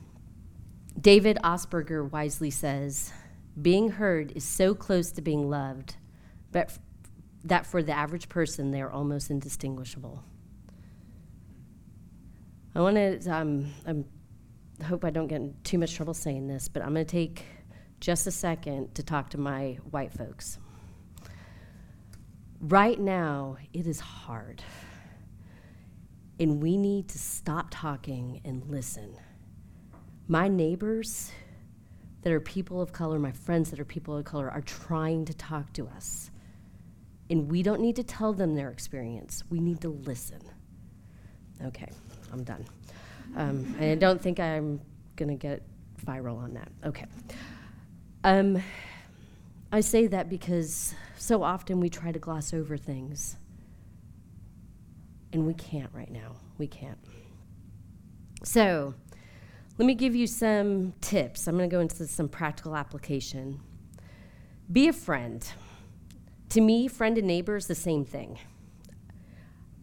David 0.99 1.37
Augsburger 1.43 2.09
wisely 2.09 2.49
says, 2.49 3.11
Being 3.61 3.91
heard 3.91 4.31
is 4.35 4.43
so 4.43 4.73
close 4.73 5.11
to 5.11 5.21
being 5.21 5.49
loved, 5.49 5.95
but 6.51 6.77
that 7.43 7.65
for 7.65 7.81
the 7.81 7.91
average 7.91 8.29
person, 8.29 8.71
they're 8.71 8.91
almost 8.91 9.29
indistinguishable. 9.29 10.23
I 12.73 12.81
want 12.81 12.95
to, 12.95 13.29
um, 13.29 13.73
I 13.85 14.83
hope 14.83 15.03
I 15.03 15.09
don't 15.09 15.27
get 15.27 15.41
in 15.41 15.55
too 15.63 15.77
much 15.77 15.93
trouble 15.93 16.13
saying 16.13 16.47
this, 16.47 16.67
but 16.67 16.81
I'm 16.81 16.93
going 16.93 17.05
to 17.05 17.11
take 17.11 17.43
just 17.99 18.25
a 18.27 18.31
second 18.31 18.95
to 18.95 19.03
talk 19.03 19.29
to 19.31 19.37
my 19.37 19.77
white 19.89 20.13
folks. 20.13 20.57
Right 22.59 22.99
now, 22.99 23.57
it 23.73 23.87
is 23.87 23.99
hard. 23.99 24.63
And 26.39 26.61
we 26.61 26.77
need 26.77 27.07
to 27.09 27.19
stop 27.19 27.67
talking 27.69 28.41
and 28.45 28.63
listen. 28.67 29.15
My 30.27 30.47
neighbors 30.47 31.31
that 32.21 32.31
are 32.31 32.39
people 32.39 32.81
of 32.81 32.91
color, 32.91 33.19
my 33.19 33.31
friends 33.31 33.69
that 33.71 33.79
are 33.79 33.85
people 33.85 34.17
of 34.17 34.25
color, 34.25 34.49
are 34.49 34.61
trying 34.61 35.25
to 35.25 35.33
talk 35.33 35.73
to 35.73 35.87
us. 35.87 36.30
And 37.31 37.49
we 37.49 37.63
don't 37.63 37.79
need 37.79 37.95
to 37.95 38.03
tell 38.03 38.33
them 38.33 38.55
their 38.55 38.69
experience, 38.69 39.43
we 39.49 39.59
need 39.59 39.79
to 39.81 39.89
listen. 39.89 40.41
Okay, 41.65 41.89
I'm 42.33 42.43
done. 42.43 42.65
Um, 43.37 43.73
and 43.79 43.91
I 43.91 43.95
don't 43.95 44.21
think 44.21 44.39
I'm 44.39 44.81
going 45.15 45.29
to 45.29 45.35
get 45.35 45.63
viral 46.05 46.37
on 46.37 46.53
that. 46.55 46.69
Okay. 46.83 47.05
Um, 48.25 48.61
I 49.71 49.79
say 49.79 50.07
that 50.07 50.29
because 50.29 50.93
so 51.17 51.41
often 51.41 51.79
we 51.79 51.89
try 51.89 52.11
to 52.11 52.19
gloss 52.19 52.53
over 52.53 52.75
things. 52.75 53.37
And 55.31 55.47
we 55.47 55.53
can't 55.53 55.89
right 55.93 56.11
now. 56.11 56.35
We 56.57 56.67
can't. 56.67 56.97
So, 58.43 58.93
let 59.77 59.85
me 59.85 59.95
give 59.95 60.13
you 60.13 60.27
some 60.27 60.93
tips. 60.99 61.47
I'm 61.47 61.57
going 61.57 61.69
to 61.69 61.73
go 61.73 61.79
into 61.79 62.05
some 62.05 62.27
practical 62.27 62.75
application. 62.75 63.61
Be 64.69 64.89
a 64.89 64.93
friend. 64.93 65.47
To 66.51 66.59
me, 66.59 66.89
friend 66.89 67.17
and 67.17 67.27
neighbor 67.27 67.55
is 67.55 67.67
the 67.67 67.75
same 67.75 68.03
thing. 68.03 68.37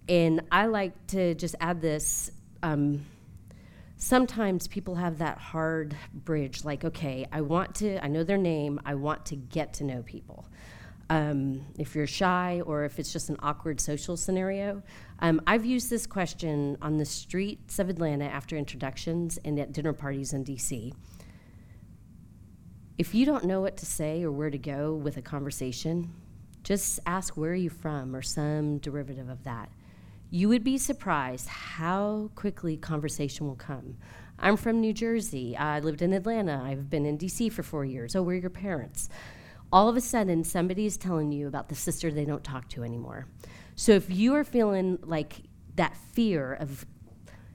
And 0.07 0.43
I 0.53 0.67
like 0.67 1.07
to 1.09 1.35
just 1.35 1.55
add 1.61 1.81
this. 1.81 2.31
Um, 2.63 3.07
sometimes 3.97 4.69
people 4.69 4.95
have 4.97 5.17
that 5.17 5.39
hard 5.39 5.97
bridge 6.13 6.67
like, 6.67 6.85
okay, 6.85 7.27
I 7.33 7.41
want 7.41 7.77
to, 7.77 8.05
I 8.05 8.09
know 8.09 8.23
their 8.23 8.37
name, 8.37 8.81
I 8.85 8.97
want 8.97 9.25
to 9.27 9.37
get 9.37 9.73
to 9.75 9.85
know 9.85 10.03
people. 10.03 10.45
Um, 11.09 11.65
if 11.79 11.95
you're 11.95 12.07
shy 12.07 12.61
or 12.67 12.85
if 12.85 12.99
it's 12.99 13.15
just 13.15 13.31
an 13.31 13.39
awkward 13.41 13.81
social 13.81 14.19
scenario. 14.19 14.83
Um, 15.21 15.41
I've 15.47 15.65
used 15.65 15.89
this 15.89 16.07
question 16.07 16.77
on 16.83 16.99
the 16.99 17.07
streets 17.07 17.79
of 17.79 17.89
Atlanta 17.89 18.27
after 18.27 18.59
introductions 18.59 19.39
and 19.43 19.59
at 19.59 19.73
dinner 19.73 19.95
parties 19.95 20.35
in 20.35 20.45
DC. 20.45 20.93
If 22.99 23.15
you 23.15 23.25
don't 23.25 23.45
know 23.45 23.63
what 23.63 23.79
to 23.79 23.87
say 23.87 24.23
or 24.23 24.31
where 24.31 24.51
to 24.51 24.59
go 24.59 24.93
with 24.93 25.17
a 25.17 25.23
conversation, 25.23 26.13
just 26.69 27.01
ask 27.07 27.35
where 27.35 27.53
are 27.53 27.55
you 27.55 27.71
from 27.71 28.15
or 28.15 28.21
some 28.21 28.77
derivative 28.77 29.31
of 29.31 29.43
that. 29.45 29.71
You 30.29 30.51
would 30.51 30.63
be 30.63 30.77
surprised 30.77 31.49
how 31.49 32.31
quickly 32.35 32.77
conversation 32.77 33.47
will 33.47 33.57
come. 33.57 33.97
I'm 34.39 34.59
from 34.59 34.79
New 34.79 34.93
Jersey. 34.93 35.57
I 35.57 35.81
lived 35.81 36.03
in 36.03 36.13
Atlanta. 36.13 36.63
I've 36.63 36.91
been 36.91 37.07
in 37.07 37.17
DC 37.17 37.51
for 37.53 37.63
four 37.63 37.87
years. 37.87 38.15
Oh, 38.15 38.23
where 38.23 38.37
are 38.37 38.39
your 38.39 38.51
parents? 38.51 39.09
All 39.73 39.89
of 39.89 39.97
a 39.97 40.03
sudden, 40.03 40.45
somebody 40.45 40.85
is 40.85 40.99
telling 40.99 41.33
you 41.33 41.49
about 41.49 41.71
the 41.71 41.75
sister 41.75 42.11
they 42.11 42.27
don't 42.27 42.45
talk 42.45 42.69
to 42.69 42.85
anymore. 42.85 43.29
So 43.75 43.93
if 43.93 44.11
you 44.11 44.35
are 44.35 44.45
feeling 44.45 44.99
like 45.03 45.37
that 45.77 45.97
fear 46.13 46.53
of, 46.53 46.85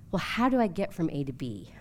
well, 0.10 0.22
how 0.22 0.50
do 0.50 0.60
I 0.60 0.66
get 0.66 0.92
from 0.92 1.12
A 1.12 1.24
to 1.24 1.34
B? 1.34 1.72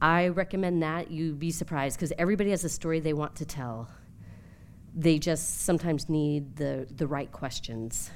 I 0.00 0.28
recommend 0.28 0.82
that 0.82 1.10
you 1.10 1.34
be 1.34 1.50
surprised 1.50 1.98
because 1.98 2.14
everybody 2.16 2.48
has 2.48 2.64
a 2.64 2.70
story 2.70 2.98
they 2.98 3.12
want 3.12 3.36
to 3.36 3.44
tell. 3.44 3.90
They 4.94 5.18
just 5.18 5.62
sometimes 5.62 6.08
need 6.08 6.56
the, 6.56 6.86
the 6.94 7.06
right 7.06 7.30
questions. 7.30 8.10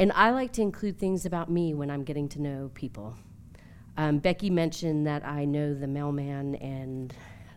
And 0.00 0.10
I 0.12 0.30
like 0.30 0.52
to 0.54 0.62
include 0.62 0.98
things 0.98 1.24
about 1.24 1.50
me 1.50 1.74
when 1.74 1.90
I'm 1.90 2.02
getting 2.02 2.28
to 2.30 2.42
know 2.42 2.70
people. 2.74 3.16
Um, 3.96 4.18
Becky 4.18 4.50
mentioned 4.50 5.06
that 5.06 5.24
I 5.24 5.44
know 5.44 5.72
the 5.72 5.86
mailman 5.86 6.56
and 6.56 7.14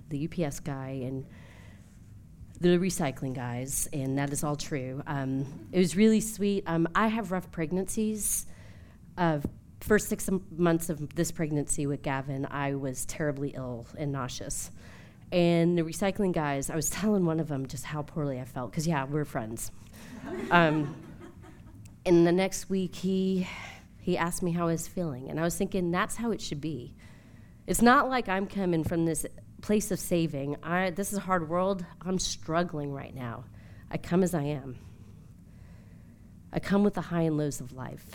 the 0.10 0.28
UPS 0.28 0.60
guy 0.60 1.02
and 1.04 1.26
the 2.60 2.78
recycling 2.78 3.34
guys, 3.34 3.88
and 3.94 4.18
that 4.18 4.32
is 4.32 4.44
all 4.44 4.56
true. 4.56 5.02
Um, 5.08 5.46
it 5.72 5.80
was 5.80 5.96
really 5.96 6.22
sweet. 6.22 6.64
Um, 6.68 6.88
I 6.96 7.08
have 7.08 7.32
rough 7.32 7.52
pregnancies. 7.52 8.46
Uh, 9.18 9.40
first 9.80 10.10
six 10.10 10.30
months 10.56 10.90
of 10.90 11.16
this 11.16 11.32
pregnancy 11.32 11.86
with 11.88 12.02
Gavin, 12.02 12.48
I 12.50 12.76
was 12.76 13.06
terribly 13.06 13.50
ill 13.56 13.88
and 13.98 14.12
nauseous. 14.12 14.72
And 15.32 15.78
the 15.78 15.82
recycling 15.82 16.32
guys, 16.32 16.70
I 16.70 16.76
was 16.76 16.90
telling 16.90 17.26
one 17.26 17.40
of 17.40 17.48
them 17.48 17.68
just 17.68 17.84
how 17.84 18.02
poorly 18.02 18.40
I 18.40 18.46
felt, 18.46 18.72
because 18.72 18.88
yeah, 18.88 19.04
we're 19.06 19.26
friends. 19.26 19.72
um, 20.52 20.96
and 22.06 22.26
the 22.26 22.32
next 22.32 22.70
week 22.70 22.96
he 22.96 23.48
he 24.00 24.18
asked 24.18 24.42
me 24.42 24.52
how 24.52 24.70
I 24.70 24.72
was 24.72 24.88
feeling, 24.88 25.30
and 25.30 25.38
I 25.40 25.44
was 25.44 25.58
thinking 25.58 25.92
that's 25.92 26.16
how 26.16 26.32
it 26.32 26.40
should 26.40 26.62
be. 26.62 26.96
It's 27.66 27.82
not 27.82 28.08
like 28.08 28.30
I'm 28.30 28.48
coming 28.48 28.86
from 28.86 29.06
this 29.06 29.26
place 29.62 29.92
of 29.92 30.00
saving. 30.00 30.56
I 30.64 30.92
this 30.92 31.12
is 31.12 31.18
a 31.18 31.22
hard 31.22 31.50
world. 31.50 31.86
I'm 32.02 32.20
struggling 32.20 32.94
right 32.94 33.14
now. 33.14 33.44
I 33.92 33.98
come 33.98 34.24
as 34.24 34.34
I 34.34 34.44
am. 34.44 34.78
I 36.54 36.60
come 36.60 36.86
with 36.86 36.94
the 36.94 37.02
high 37.02 37.24
and 37.24 37.38
lows 37.38 37.60
of 37.60 37.74
life. 37.74 38.06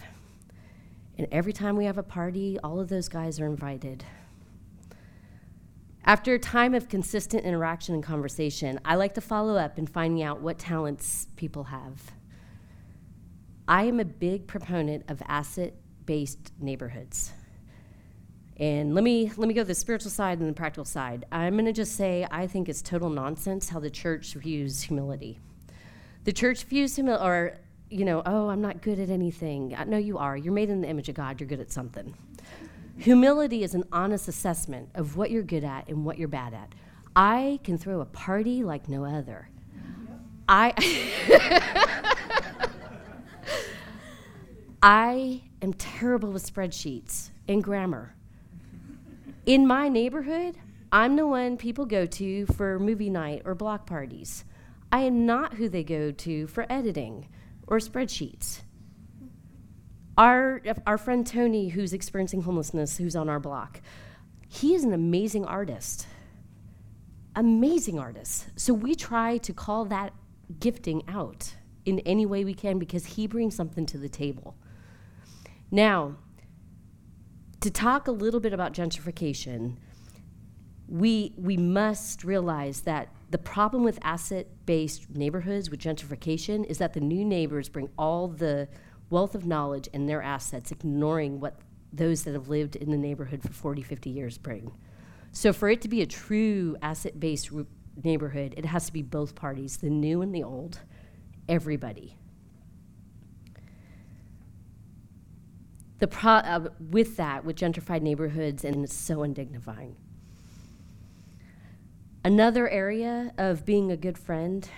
And 1.19 1.29
every 1.31 1.53
time 1.53 1.77
we 1.77 1.85
have 1.85 1.99
a 1.99 2.03
party, 2.03 2.59
all 2.65 2.81
of 2.81 2.89
those 2.89 3.09
guys 3.09 3.39
are 3.39 3.47
invited. 3.47 4.03
After 6.05 6.35
a 6.35 6.39
time 6.39 6.75
of 6.75 6.89
consistent 6.89 7.45
interaction 7.45 7.95
and 7.95 8.03
conversation, 8.03 8.81
I 8.85 8.97
like 8.97 9.15
to 9.15 9.21
follow 9.21 9.57
up 9.57 9.79
in 9.79 9.87
finding 9.87 10.25
out 10.25 10.41
what 10.41 10.59
talents 10.59 11.29
people 11.37 11.65
have. 11.65 12.13
I 13.69 13.85
am 13.85 14.01
a 14.01 14.05
big 14.05 14.49
proponent 14.49 15.05
of 15.09 15.23
asset 15.29 15.75
based 16.05 16.53
neighborhoods. 16.59 17.33
And 18.57 18.97
let 18.97 19.05
me 19.05 19.31
let 19.37 19.47
me 19.47 19.55
go 19.55 19.63
to 19.63 19.69
the 19.69 19.77
spiritual 19.77 20.11
side 20.11 20.41
and 20.41 20.49
the 20.49 20.53
practical 20.53 20.85
side. 20.85 21.25
I'm 21.31 21.55
going 21.55 21.67
to 21.67 21.73
just 21.73 21.95
say 21.95 22.27
I 22.31 22.49
think 22.49 22.69
it's 22.69 22.83
total 22.83 23.09
nonsense 23.09 23.69
how 23.69 23.79
the 23.79 23.91
church 23.91 24.35
views 24.35 24.83
humility. 24.83 25.39
The 26.25 26.33
church 26.33 26.65
views 26.65 26.97
humility, 26.97 27.25
or 27.25 27.59
you 27.91 28.05
know, 28.05 28.23
oh, 28.27 28.49
I'm 28.49 28.61
not 28.61 28.83
good 28.83 28.99
at 28.99 29.09
anything. 29.09 29.75
Uh, 29.75 29.85
no, 29.85 29.99
you 29.99 30.19
are. 30.19 30.37
You're 30.37 30.53
made 30.53 30.69
in 30.69 30.81
the 30.81 30.89
image 30.89 31.09
of 31.09 31.15
God. 31.15 31.41
You're 31.41 31.49
good 31.49 31.61
at 31.61 31.71
something. 31.71 32.13
Humility 32.99 33.63
is 33.65 33.75
an 33.75 33.85
honest 33.93 34.29
assessment 34.29 34.91
of 34.95 35.17
what 35.17 35.31
you're 35.31 35.43
good 35.43 35.65
at 35.65 35.89
and 35.89 36.05
what 36.05 36.19
you're 36.19 36.29
bad 36.29 36.55
at. 36.55 36.75
I 37.15 37.59
can 37.65 37.77
throw 37.79 38.01
a 38.01 38.07
party 38.07 38.63
like 38.63 38.89
no 38.89 39.05
other. 39.05 39.49
I 40.49 40.73
I 44.83 45.43
am 45.61 45.75
terrible 45.75 46.33
with 46.33 46.53
spreadsheets 46.53 47.31
and 47.49 47.63
grammar. 47.63 48.15
In 49.47 49.67
my 49.67 49.89
neighborhood, 49.89 50.59
I'm 50.91 51.17
the 51.17 51.27
one 51.27 51.57
people 51.57 51.87
go 51.87 52.05
to 52.07 52.47
for 52.47 52.79
movie 52.79 53.11
night 53.11 53.43
or 53.45 53.55
block 53.55 53.87
parties. 53.87 54.45
I 54.91 55.01
am 55.01 55.25
not 55.25 55.55
who 55.55 55.69
they 55.69 55.85
go 55.85 56.11
to 56.11 56.47
for 56.49 56.67
editing 56.71 57.29
or 57.67 57.79
spreadsheets. 57.79 58.63
Our, 60.19 60.61
our 60.87 60.99
friend 60.99 61.27
Tony, 61.27 61.69
who's 61.69 61.93
experiencing 61.93 62.43
homelessness, 62.43 62.99
who's 62.99 63.17
on 63.17 63.29
our 63.29 63.41
block, 63.41 63.81
he 64.49 64.75
is 64.75 64.85
an 64.85 64.93
amazing 64.93 65.45
artist. 65.45 66.07
Amazing 67.35 67.99
artist. 67.99 68.47
So 68.57 68.75
we 68.75 68.95
try 68.95 69.39
to 69.39 69.53
call 69.55 69.87
that 69.87 70.13
gifting 70.61 71.03
out 71.09 71.55
in 71.87 72.01
any 72.01 72.27
way 72.27 72.45
we 72.45 72.53
can 72.53 72.79
because 72.79 73.07
he 73.07 73.27
brings 73.27 73.57
something 73.57 73.87
to 73.87 73.99
the 73.99 74.09
table. 74.09 74.55
Now, 75.71 76.17
to 77.61 77.71
talk 77.71 78.07
a 78.07 78.13
little 78.13 78.41
bit 78.41 78.53
about 78.53 78.75
gentrification, 78.75 79.77
we, 80.87 81.33
we 81.39 81.57
must 81.57 82.23
realize 82.23 82.83
that 82.83 83.09
the 83.31 83.39
problem 83.39 83.83
with 83.83 83.99
asset 84.03 84.47
based 84.67 85.09
neighborhoods 85.17 85.71
with 85.71 85.81
gentrification 85.81 86.67
is 86.67 86.77
that 86.79 86.93
the 86.93 87.01
new 87.01 87.25
neighbors 87.25 87.71
bring 87.71 87.89
all 87.97 88.29
the 88.29 88.69
wealth 89.13 89.35
of 89.35 89.47
knowledge 89.47 89.89
and 89.95 90.09
their 90.09 90.23
assets, 90.23 90.73
ignoring 90.73 91.39
what 91.39 91.61
those 91.93 92.25
that 92.25 92.35
have 92.35 92.49
lived 92.49 92.75
in 92.75 92.91
the 92.91 92.97
neighborhood 92.97 93.43
for 93.43 93.53
40, 93.53 93.83
50 93.83 94.11
years 94.11 94.39
bring. 94.39 94.73
So, 95.31 95.53
for 95.53 95.69
it 95.69 95.81
to 95.83 95.89
be 95.89 96.03
a 96.03 96.07
true 96.07 96.77
asset 96.83 97.21
based 97.21 97.51
neighborhood, 98.03 98.55
it 98.57 98.65
has 98.65 98.87
to 98.87 98.93
be 98.93 99.03
both 99.03 99.35
parties, 99.35 99.77
the 99.77 99.91
new 99.91 100.23
and 100.23 100.35
the 100.35 100.43
old, 100.43 100.81
everybody. 101.49 102.17
the 106.03 106.09
pro- 106.09 106.33
uh, 106.33 106.69
with 106.91 107.17
that, 107.17 107.45
with 107.45 107.55
gentrified 107.55 108.03
neighborhoods, 108.03 108.65
and 108.65 108.83
it's 108.83 108.93
so 108.93 109.19
undignifying. 109.19 109.95
Another 112.25 112.69
area 112.69 113.33
of 113.39 113.65
being 113.65 113.93
a 113.93 113.97
good 113.97 114.19
friend 114.19 114.69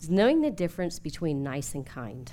is 0.00 0.10
knowing 0.10 0.40
the 0.40 0.50
difference 0.50 0.98
between 0.98 1.44
nice 1.44 1.76
and 1.76 1.86
kind. 1.86 2.32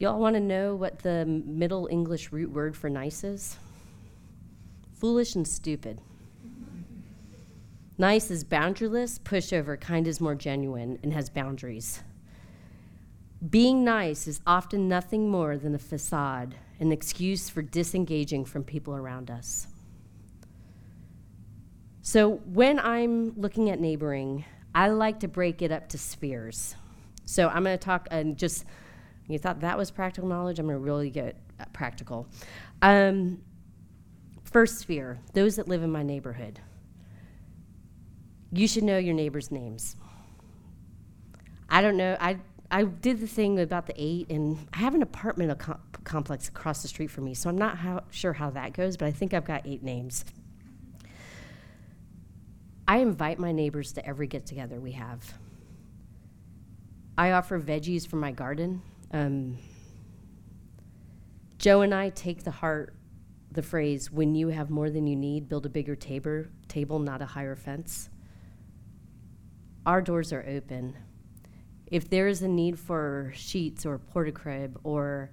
Y'all 0.00 0.20
want 0.20 0.36
to 0.36 0.40
know 0.40 0.76
what 0.76 1.00
the 1.00 1.24
Middle 1.26 1.88
English 1.90 2.30
root 2.30 2.50
word 2.50 2.76
for 2.76 2.88
nice 2.88 3.24
is? 3.24 3.56
Foolish 4.94 5.34
and 5.34 5.46
stupid. 5.46 6.00
Nice 8.00 8.30
is 8.30 8.44
boundaryless, 8.44 9.18
pushover, 9.18 9.80
kind 9.80 10.06
is 10.06 10.20
more 10.20 10.36
genuine 10.36 11.00
and 11.02 11.12
has 11.12 11.28
boundaries. 11.28 12.00
Being 13.50 13.84
nice 13.84 14.28
is 14.28 14.40
often 14.46 14.88
nothing 14.88 15.28
more 15.28 15.56
than 15.56 15.74
a 15.74 15.80
facade, 15.80 16.54
an 16.78 16.92
excuse 16.92 17.48
for 17.48 17.60
disengaging 17.60 18.44
from 18.44 18.62
people 18.62 18.94
around 18.94 19.32
us. 19.32 19.66
So, 22.02 22.36
when 22.46 22.78
I'm 22.78 23.38
looking 23.38 23.68
at 23.68 23.80
neighboring, 23.80 24.44
I 24.74 24.88
like 24.88 25.18
to 25.20 25.28
break 25.28 25.60
it 25.60 25.72
up 25.72 25.88
to 25.88 25.98
spheres. 25.98 26.76
So, 27.24 27.48
I'm 27.48 27.64
going 27.64 27.76
to 27.76 27.84
talk 27.84 28.06
and 28.12 28.38
just, 28.38 28.64
you 29.28 29.38
thought 29.38 29.60
that 29.60 29.76
was 29.76 29.90
practical 29.90 30.28
knowledge? 30.28 30.58
I'm 30.58 30.66
going 30.66 30.78
to 30.78 30.84
really 30.84 31.10
get 31.10 31.36
practical. 31.72 32.26
Um, 32.82 33.42
first 34.44 34.78
sphere, 34.78 35.18
those 35.34 35.56
that 35.56 35.68
live 35.68 35.82
in 35.82 35.90
my 35.90 36.02
neighborhood. 36.02 36.60
You 38.52 38.66
should 38.66 38.84
know 38.84 38.96
your 38.98 39.14
neighbors' 39.14 39.50
names. 39.50 39.96
I 41.68 41.82
don't 41.82 41.98
know. 41.98 42.16
I 42.18 42.38
I 42.70 42.84
did 42.84 43.20
the 43.20 43.26
thing 43.26 43.58
about 43.60 43.86
the 43.86 43.94
eight, 43.96 44.30
and 44.30 44.58
I 44.74 44.78
have 44.78 44.94
an 44.94 45.02
apartment 45.02 45.58
co- 45.58 45.80
complex 46.04 46.48
across 46.48 46.82
the 46.82 46.88
street 46.88 47.06
from 47.06 47.24
me, 47.24 47.34
so 47.34 47.48
I'm 47.48 47.56
not 47.56 47.78
how, 47.78 48.04
sure 48.10 48.34
how 48.34 48.50
that 48.50 48.74
goes, 48.74 48.96
but 48.96 49.06
I 49.06 49.10
think 49.10 49.32
I've 49.32 49.46
got 49.46 49.66
eight 49.66 49.82
names. 49.82 50.24
I 52.86 52.98
invite 52.98 53.38
my 53.38 53.52
neighbors 53.52 53.92
to 53.92 54.06
every 54.06 54.26
get 54.26 54.44
together 54.44 54.80
we 54.80 54.92
have. 54.92 55.34
I 57.16 57.32
offer 57.32 57.58
veggies 57.60 58.06
from 58.06 58.20
my 58.20 58.32
garden. 58.32 58.82
Um, 59.10 59.58
Joe 61.58 61.80
and 61.80 61.94
I 61.94 62.10
take 62.10 62.44
the 62.44 62.50
heart, 62.50 62.94
the 63.50 63.62
phrase, 63.62 64.10
when 64.12 64.34
you 64.34 64.48
have 64.48 64.70
more 64.70 64.90
than 64.90 65.06
you 65.06 65.16
need, 65.16 65.48
build 65.48 65.66
a 65.66 65.68
bigger 65.68 65.96
table, 65.96 66.44
table, 66.68 66.98
not 66.98 67.22
a 67.22 67.26
higher 67.26 67.56
fence. 67.56 68.10
Our 69.86 70.02
doors 70.02 70.32
are 70.32 70.44
open. 70.46 70.96
If 71.86 72.10
there 72.10 72.28
is 72.28 72.42
a 72.42 72.48
need 72.48 72.78
for 72.78 73.32
sheets 73.34 73.86
or 73.86 73.98
porta 73.98 74.32
crib 74.32 74.78
or 74.84 75.30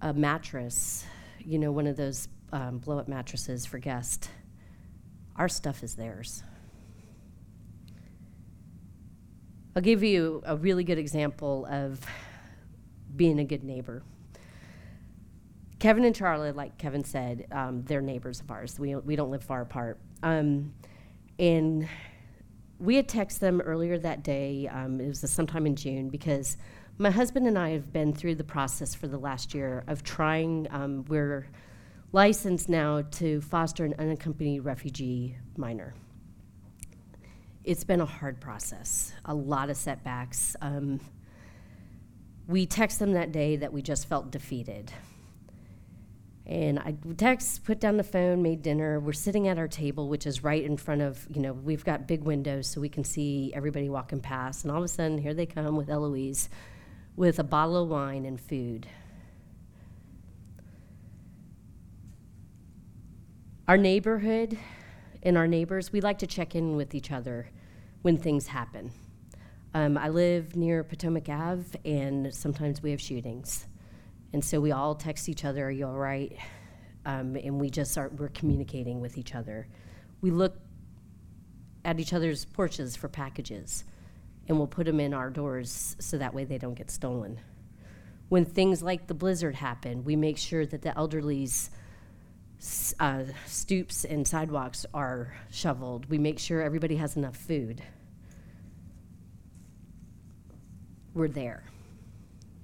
a 0.00 0.14
mattress, 0.14 1.04
you 1.40 1.58
know, 1.58 1.72
one 1.72 1.86
of 1.86 1.96
those 1.96 2.28
um, 2.52 2.78
blow 2.78 2.98
up 2.98 3.08
mattresses 3.08 3.66
for 3.66 3.78
guests, 3.78 4.28
our 5.34 5.48
stuff 5.48 5.82
is 5.82 5.96
theirs. 5.96 6.44
I'll 9.74 9.82
give 9.82 10.02
you 10.02 10.42
a 10.46 10.56
really 10.56 10.84
good 10.84 10.98
example 10.98 11.66
of 11.66 12.00
being 13.16 13.38
a 13.38 13.44
good 13.44 13.64
neighbor. 13.64 14.02
Kevin 15.78 16.04
and 16.04 16.14
Charlie, 16.14 16.52
like 16.52 16.78
Kevin 16.78 17.04
said, 17.04 17.46
um, 17.52 17.82
they're 17.84 18.00
neighbors 18.00 18.40
of 18.40 18.50
ours. 18.50 18.78
We, 18.78 18.94
we 18.96 19.14
don't 19.14 19.30
live 19.30 19.44
far 19.44 19.60
apart. 19.60 19.98
Um, 20.22 20.72
and 21.38 21.86
we 22.78 22.96
had 22.96 23.08
texted 23.08 23.40
them 23.40 23.60
earlier 23.60 23.98
that 23.98 24.22
day. 24.22 24.68
Um, 24.68 25.00
it 25.00 25.08
was 25.08 25.20
sometime 25.30 25.66
in 25.66 25.76
June 25.76 26.08
because 26.08 26.56
my 26.98 27.10
husband 27.10 27.46
and 27.46 27.58
I 27.58 27.70
have 27.70 27.92
been 27.92 28.14
through 28.14 28.36
the 28.36 28.44
process 28.44 28.94
for 28.94 29.06
the 29.06 29.18
last 29.18 29.54
year 29.54 29.84
of 29.86 30.02
trying. 30.02 30.66
Um, 30.70 31.04
we're 31.08 31.46
licensed 32.12 32.68
now 32.68 33.02
to 33.02 33.40
foster 33.42 33.84
an 33.84 33.94
unaccompanied 33.98 34.64
refugee 34.64 35.36
minor. 35.58 35.94
It's 37.64 37.84
been 37.84 38.00
a 38.00 38.06
hard 38.06 38.40
process, 38.40 39.12
a 39.24 39.34
lot 39.34 39.68
of 39.70 39.76
setbacks. 39.76 40.56
Um, 40.62 41.00
we 42.48 42.66
text 42.66 42.98
them 42.98 43.12
that 43.12 43.32
day 43.32 43.56
that 43.56 43.72
we 43.72 43.82
just 43.82 44.08
felt 44.08 44.30
defeated. 44.30 44.92
And 46.46 46.78
I 46.78 46.94
text, 47.16 47.64
put 47.64 47.80
down 47.80 47.96
the 47.96 48.04
phone, 48.04 48.40
made 48.40 48.62
dinner. 48.62 49.00
We're 49.00 49.12
sitting 49.12 49.48
at 49.48 49.58
our 49.58 49.66
table, 49.66 50.08
which 50.08 50.26
is 50.26 50.44
right 50.44 50.62
in 50.62 50.76
front 50.76 51.02
of, 51.02 51.26
you 51.28 51.40
know, 51.42 51.52
we've 51.52 51.84
got 51.84 52.06
big 52.06 52.22
windows 52.22 52.68
so 52.68 52.80
we 52.80 52.88
can 52.88 53.02
see 53.02 53.52
everybody 53.52 53.88
walking 53.88 54.20
past. 54.20 54.64
And 54.64 54.70
all 54.70 54.78
of 54.78 54.84
a 54.84 54.88
sudden, 54.88 55.18
here 55.18 55.34
they 55.34 55.46
come 55.46 55.76
with 55.76 55.90
Eloise 55.90 56.48
with 57.16 57.40
a 57.40 57.44
bottle 57.44 57.82
of 57.82 57.88
wine 57.88 58.24
and 58.24 58.40
food. 58.40 58.86
Our 63.66 63.76
neighborhood 63.76 64.56
and 65.24 65.36
our 65.36 65.48
neighbors, 65.48 65.90
we 65.90 66.00
like 66.00 66.18
to 66.18 66.26
check 66.28 66.54
in 66.54 66.76
with 66.76 66.94
each 66.94 67.10
other 67.10 67.48
when 68.02 68.16
things 68.16 68.46
happen. 68.46 68.92
Um, 69.76 69.98
I 69.98 70.08
live 70.08 70.56
near 70.56 70.82
Potomac 70.82 71.28
Ave, 71.28 71.78
and 71.84 72.32
sometimes 72.32 72.82
we 72.82 72.92
have 72.92 73.00
shootings. 73.00 73.66
And 74.32 74.42
so 74.42 74.58
we 74.58 74.72
all 74.72 74.94
text 74.94 75.28
each 75.28 75.44
other, 75.44 75.66
Are 75.66 75.70
you 75.70 75.86
all 75.86 75.98
right? 75.98 76.34
Um, 77.04 77.36
and 77.36 77.60
we 77.60 77.68
just 77.68 77.98
are, 77.98 78.08
we're 78.08 78.30
communicating 78.30 79.02
with 79.02 79.18
each 79.18 79.34
other. 79.34 79.68
We 80.22 80.30
look 80.30 80.56
at 81.84 82.00
each 82.00 82.14
other's 82.14 82.46
porches 82.46 82.96
for 82.96 83.08
packages, 83.08 83.84
and 84.48 84.56
we'll 84.56 84.66
put 84.66 84.86
them 84.86 84.98
in 84.98 85.12
our 85.12 85.28
doors 85.28 85.94
so 85.98 86.16
that 86.16 86.32
way 86.32 86.46
they 86.46 86.56
don't 86.56 86.72
get 86.72 86.90
stolen. 86.90 87.38
When 88.30 88.46
things 88.46 88.82
like 88.82 89.08
the 89.08 89.14
blizzard 89.14 89.56
happen, 89.56 90.04
we 90.04 90.16
make 90.16 90.38
sure 90.38 90.64
that 90.64 90.80
the 90.80 90.96
elderly's 90.96 91.68
uh, 92.98 93.24
stoops 93.44 94.06
and 94.06 94.26
sidewalks 94.26 94.86
are 94.94 95.34
shoveled. 95.50 96.08
We 96.08 96.16
make 96.16 96.38
sure 96.38 96.62
everybody 96.62 96.96
has 96.96 97.14
enough 97.18 97.36
food. 97.36 97.82
We're 101.16 101.28
there 101.28 101.64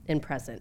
and 0.09 0.21
present. 0.21 0.61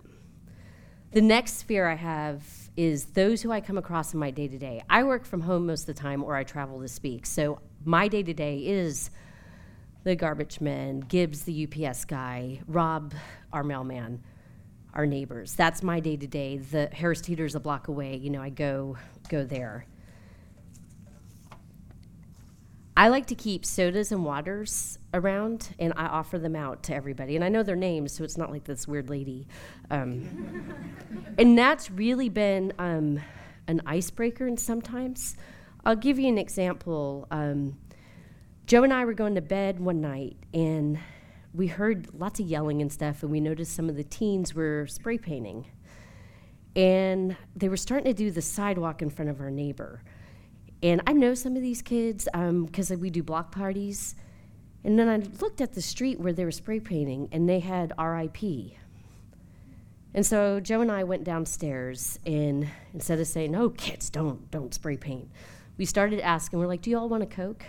The 1.12 1.22
next 1.22 1.58
sphere 1.58 1.90
I 1.90 1.96
have 1.96 2.42
is 2.78 3.08
those 3.08 3.42
who 3.42 3.52
I 3.52 3.60
come 3.60 3.78
across 3.78 4.14
in 4.14 4.20
my 4.22 4.32
day 4.32 4.48
to 4.48 4.58
day. 4.58 4.82
I 4.90 5.04
work 5.04 5.26
from 5.26 5.42
home 5.42 5.66
most 5.68 5.82
of 5.82 5.88
the 5.88 6.02
time 6.02 6.24
or 6.24 6.38
I 6.38 6.46
travel 6.46 6.80
to 6.80 6.88
speak. 6.88 7.26
So 7.26 7.60
my 7.84 8.08
day 8.08 8.24
to 8.24 8.34
day 8.34 8.60
is 8.60 9.12
the 10.06 10.16
garbage 10.16 10.62
man, 10.62 11.02
Gibbs, 11.02 11.44
the 11.44 11.68
UPS 11.68 12.06
guy, 12.06 12.62
Rob, 12.66 13.14
our 13.52 13.66
mailman, 13.66 14.24
our 14.94 15.06
neighbors. 15.06 15.54
That's 15.54 15.84
my 15.84 16.00
day 16.00 16.16
to 16.16 16.28
day. 16.28 16.60
The 16.60 16.88
Harris 16.94 17.20
Teeter's 17.20 17.56
a 17.56 17.60
block 17.60 17.90
away. 17.90 18.16
You 18.16 18.30
know, 18.30 18.42
I 18.42 18.52
go 18.52 18.96
go 19.28 19.44
there. 19.44 19.86
I 22.96 23.08
like 23.08 23.28
to 23.28 23.36
keep 23.36 23.66
sodas 23.66 24.12
and 24.12 24.26
waters 24.26 25.00
around, 25.14 25.76
and 25.80 25.94
I 25.96 26.08
offer 26.08 26.38
them 26.38 26.56
out 26.56 26.84
to 26.84 26.96
everybody. 26.96 27.36
And 27.36 27.46
I 27.46 27.50
know 27.50 27.64
their 27.64 27.76
names, 27.76 28.12
so 28.12 28.24
it's 28.24 28.38
not 28.38 28.52
like 28.52 28.66
this 28.66 28.88
weird 28.88 29.10
lady. 29.10 29.48
Um, 29.90 30.76
and 31.38 31.58
that's 31.58 31.90
really 31.90 32.28
been 32.28 32.74
um, 32.78 33.20
an 33.68 33.82
icebreaker, 33.86 34.46
and 34.46 34.60
sometimes 34.60 35.38
I'll 35.86 35.96
give 35.96 36.20
you 36.20 36.28
an 36.28 36.38
example. 36.38 37.28
Um, 37.32 37.78
Joe 38.68 38.84
and 38.84 38.94
I 38.94 39.06
were 39.06 39.14
going 39.14 39.36
to 39.36 39.42
bed 39.42 39.80
one 39.80 40.02
night, 40.02 40.36
and 40.54 41.00
we 41.54 41.68
heard 41.68 42.14
lots 42.14 42.40
of 42.42 42.48
yelling 42.48 42.82
and 42.82 42.92
stuff, 42.92 43.24
and 43.24 43.32
we 43.32 43.40
noticed 43.40 43.74
some 43.74 43.90
of 43.90 43.96
the 43.96 44.04
teens 44.04 44.54
were 44.54 44.86
spray 44.88 45.18
painting. 45.18 45.66
And 46.76 47.36
they 47.56 47.70
were 47.70 47.78
starting 47.78 48.06
to 48.06 48.14
do 48.14 48.32
the 48.32 48.42
sidewalk 48.42 49.02
in 49.02 49.10
front 49.10 49.30
of 49.30 49.42
our 49.42 49.52
neighbor. 49.52 50.04
And 50.84 51.02
I 51.06 51.14
know 51.14 51.34
some 51.34 51.56
of 51.56 51.62
these 51.62 51.82
kids 51.82 52.26
because 52.26 52.92
um, 52.92 53.00
we 53.00 53.10
do 53.10 53.22
block 53.22 53.52
parties. 53.52 54.16
And 54.84 54.98
then 54.98 55.08
I 55.08 55.18
looked 55.42 55.62
at 55.62 55.74
the 55.74 55.82
street 55.82 56.20
where 56.20 56.34
they 56.34 56.44
were 56.44 56.52
spray 56.52 56.80
painting, 56.80 57.30
and 57.32 57.48
they 57.48 57.60
had 57.60 57.94
RIP. 58.00 58.74
And 60.14 60.26
so 60.26 60.60
Joe 60.60 60.82
and 60.82 60.92
I 60.92 61.04
went 61.04 61.24
downstairs, 61.24 62.20
and 62.26 62.68
instead 62.94 63.20
of 63.20 63.28
saying, 63.28 63.52
"No, 63.52 63.70
kids, 63.70 64.10
don't 64.10 64.50
don't 64.52 64.74
spray 64.74 64.98
paint," 64.98 65.30
we 65.78 65.86
started 65.86 66.20
asking. 66.20 66.60
We're 66.60 66.68
like, 66.68 66.82
"Do 66.82 66.90
you 66.90 66.98
all 66.98 67.08
want 67.08 67.24
a 67.24 67.28
Coke?" 67.28 67.64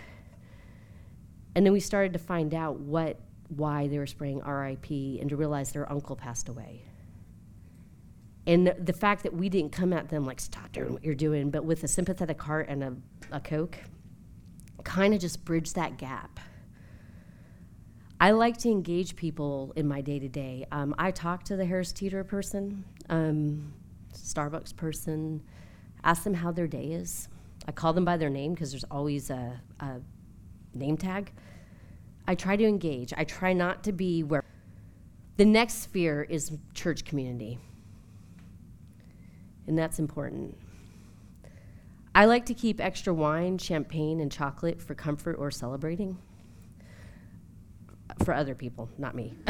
And 1.55 1.65
then 1.65 1.71
we 1.71 1.79
started 1.79 2.13
to 2.13 2.19
find 2.19 2.53
out 2.53 2.79
what 2.79 3.19
why 3.47 3.87
they 3.87 3.99
were 3.99 4.07
spraying 4.07 4.39
RIP, 4.39 4.89
and 5.21 5.29
to 5.29 5.37
realize 5.37 5.71
their 5.71 5.89
uncle 5.89 6.15
passed 6.15 6.49
away. 6.49 6.83
And 8.45 8.67
the, 8.67 8.93
fact 8.93 9.23
that 9.23 9.33
we 9.33 9.47
didn't 9.47 9.71
come 9.71 9.93
at 9.93 10.09
them 10.09 10.25
like, 10.25 10.39
stop 10.39 10.71
doing 10.73 10.91
what 10.91 11.03
you're 11.03 11.15
doing, 11.15 11.49
but 11.49 11.63
with 11.63 11.83
a 11.83 11.87
sympathetic 11.87 12.41
heart 12.41 12.67
and 12.67 12.83
a, 12.83 12.93
a 13.31 13.39
Coke, 13.39 13.77
kind 14.83 15.13
of 15.13 15.21
just 15.21 15.45
bridged 15.45 15.75
that 15.75 15.97
gap. 15.97 16.41
I 18.19 18.31
like 18.31 18.57
to 18.59 18.69
engage 18.69 19.15
people 19.15 19.71
in 19.77 19.87
my 19.87 20.01
day 20.01 20.19
to 20.19 20.27
day. 20.27 20.65
I 20.71 21.11
talk 21.11 21.43
to 21.45 21.55
the 21.55 21.65
Harris 21.65 21.93
Teeter 21.93 22.23
person, 22.23 22.83
um, 23.09 23.73
Starbucks 24.13 24.75
person, 24.75 25.41
ask 26.03 26.23
them 26.23 26.33
how 26.33 26.51
their 26.51 26.67
day 26.67 26.85
is. 26.85 27.29
I 27.65 27.71
call 27.71 27.93
them 27.93 28.03
by 28.03 28.17
their 28.17 28.29
name 28.29 28.53
because 28.53 28.71
there's 28.71 28.83
always 28.85 29.29
a, 29.29 29.61
a 29.79 30.01
name 30.73 30.97
tag. 30.97 31.31
I 32.27 32.35
try 32.35 32.57
to 32.57 32.65
engage. 32.65 33.13
I 33.15 33.23
try 33.23 33.53
not 33.53 33.83
to 33.85 33.93
be 33.93 34.23
where. 34.23 34.43
The 35.37 35.45
next 35.45 35.81
sphere 35.83 36.23
is 36.23 36.57
church 36.73 37.05
community 37.05 37.57
and 39.67 39.77
that's 39.77 39.99
important. 39.99 40.57
I 42.15 42.25
like 42.25 42.45
to 42.47 42.53
keep 42.53 42.79
extra 42.79 43.13
wine, 43.13 43.57
champagne, 43.57 44.19
and 44.19 44.31
chocolate 44.31 44.81
for 44.81 44.93
comfort 44.93 45.35
or 45.39 45.49
celebrating. 45.49 46.17
For 48.23 48.33
other 48.33 48.53
people, 48.53 48.89
not 48.97 49.15
me. 49.15 49.33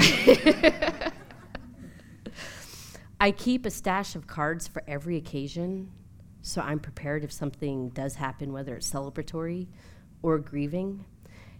I 3.19 3.31
keep 3.31 3.65
a 3.65 3.69
stash 3.69 4.15
of 4.15 4.27
cards 4.27 4.67
for 4.67 4.83
every 4.87 5.17
occasion, 5.17 5.91
so 6.41 6.61
I'm 6.61 6.79
prepared 6.79 7.23
if 7.23 7.31
something 7.31 7.89
does 7.89 8.15
happen, 8.15 8.53
whether 8.53 8.75
it's 8.75 8.89
celebratory 8.89 9.67
or 10.21 10.39
grieving. 10.39 11.03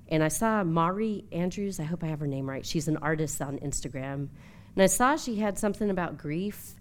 And 0.08 0.24
I 0.24 0.28
saw 0.30 0.63
Mari 0.63 1.26
Andrews, 1.32 1.80
I 1.80 1.84
hope 1.84 2.04
I 2.04 2.08
have 2.08 2.20
her 2.20 2.28
name 2.28 2.50
right. 2.50 2.66
She's 2.66 2.88
an 2.88 2.98
artist 2.98 3.42
on 3.42 3.60
Instagram. 3.60 4.30
And 4.76 4.84
I 4.84 4.88
saw 4.88 5.16
she 5.16 5.36
had 5.36 5.58
something 5.58 5.89
about 5.89 6.18
grief 6.18 6.76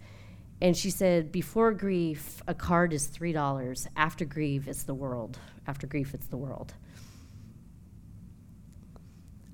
and 0.62 0.76
she 0.76 0.90
said, 0.90 1.32
before 1.32 1.72
grief, 1.72 2.40
a 2.46 2.54
card 2.54 2.92
is 2.92 3.08
$3. 3.08 3.88
After 3.96 4.24
grief, 4.24 4.68
it's 4.68 4.84
the 4.84 4.94
world. 4.94 5.36
After 5.66 5.88
grief, 5.88 6.14
it's 6.14 6.28
the 6.28 6.36
world. 6.36 6.72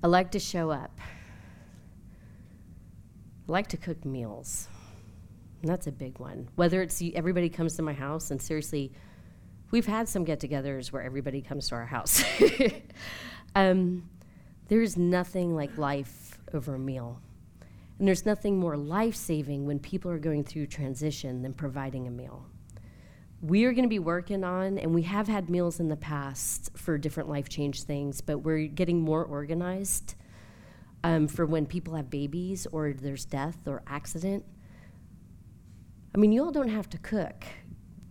I 0.03 0.07
like 0.07 0.29
to 0.31 0.39
show 0.39 0.69
up. 0.69 0.99
I 3.47 3.51
like 3.51 3.65
to 3.69 3.77
cook 3.77 4.05
meals. 4.05 4.67
And 5.63 5.71
that's 5.71 5.87
a 5.87 5.91
big 5.91 6.19
one. 6.19 6.47
Whether 6.55 6.83
it's 6.83 7.01
everybody 7.15 7.49
comes 7.49 7.75
to 7.77 7.81
my 7.81 7.93
house, 7.93 8.29
and 8.29 8.39
seriously, 8.39 8.91
we've 9.71 9.87
had 9.87 10.07
some 10.07 10.23
get 10.23 10.39
togethers 10.39 10.91
where 10.91 11.01
everybody 11.01 11.41
comes 11.41 11.69
to 11.69 11.75
our 11.75 11.87
house. 11.87 12.23
um, 13.55 14.07
there's 14.67 14.95
nothing 14.95 15.55
like 15.55 15.75
life 15.75 16.37
over 16.53 16.75
a 16.75 16.79
meal. 16.79 17.19
And 17.99 18.07
there's 18.07 18.25
nothing 18.25 18.57
more 18.57 18.77
life 18.77 19.15
saving 19.15 19.65
when 19.65 19.77
people 19.79 20.09
are 20.09 20.19
going 20.19 20.45
through 20.45 20.67
transition 20.67 21.41
than 21.41 21.53
providing 21.53 22.07
a 22.07 22.11
meal. 22.11 22.45
we 23.41 23.63
are 23.63 23.71
going 23.71 23.85
to 23.85 23.89
be 23.89 23.99
working 23.99 24.43
on, 24.43 24.77
and 24.77 24.93
we 24.93 25.03
have 25.03 25.27
had 25.27 25.49
meals 25.49 25.79
in 25.79 25.87
the 25.87 25.95
past 25.95 26.69
for 26.75 26.97
different 26.97 27.29
life 27.29 27.47
change 27.47 27.83
things, 27.83 28.19
but 28.19 28.39
we're 28.39 28.67
getting 28.67 28.99
more 28.99 29.23
organized 29.23 30.15
um, 31.05 31.25
for 31.27 31.45
when 31.45 31.65
people 31.65 31.95
have 31.95 32.09
babies 32.09 32.67
or 32.73 32.91
there's 32.91 33.23
death 33.23 33.57
or 33.65 33.81
accident. 33.87 34.43
I 36.13 36.17
mean, 36.17 36.33
you 36.33 36.43
all 36.43 36.51
don't 36.51 36.69
have 36.69 36.89
to 36.89 36.97
cook. 36.97 37.45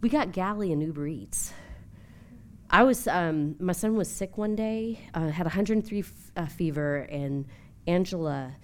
We 0.01 0.09
got 0.09 0.33
galley 0.33 0.73
and 0.73 0.83
Uber 0.83 1.07
Eats. 1.07 1.53
I 2.71 2.83
was, 2.85 3.07
um, 3.09 3.57
my 3.59 3.73
son 3.73 3.97
was 3.97 4.11
sick 4.11 4.39
one 4.39 4.55
day, 4.55 5.01
uh, 5.13 5.29
had 5.29 5.45
103 5.45 6.01
f- 6.01 6.13
uh, 6.37 6.47
fever, 6.47 7.01
and 7.11 7.47
Angela 7.87 8.55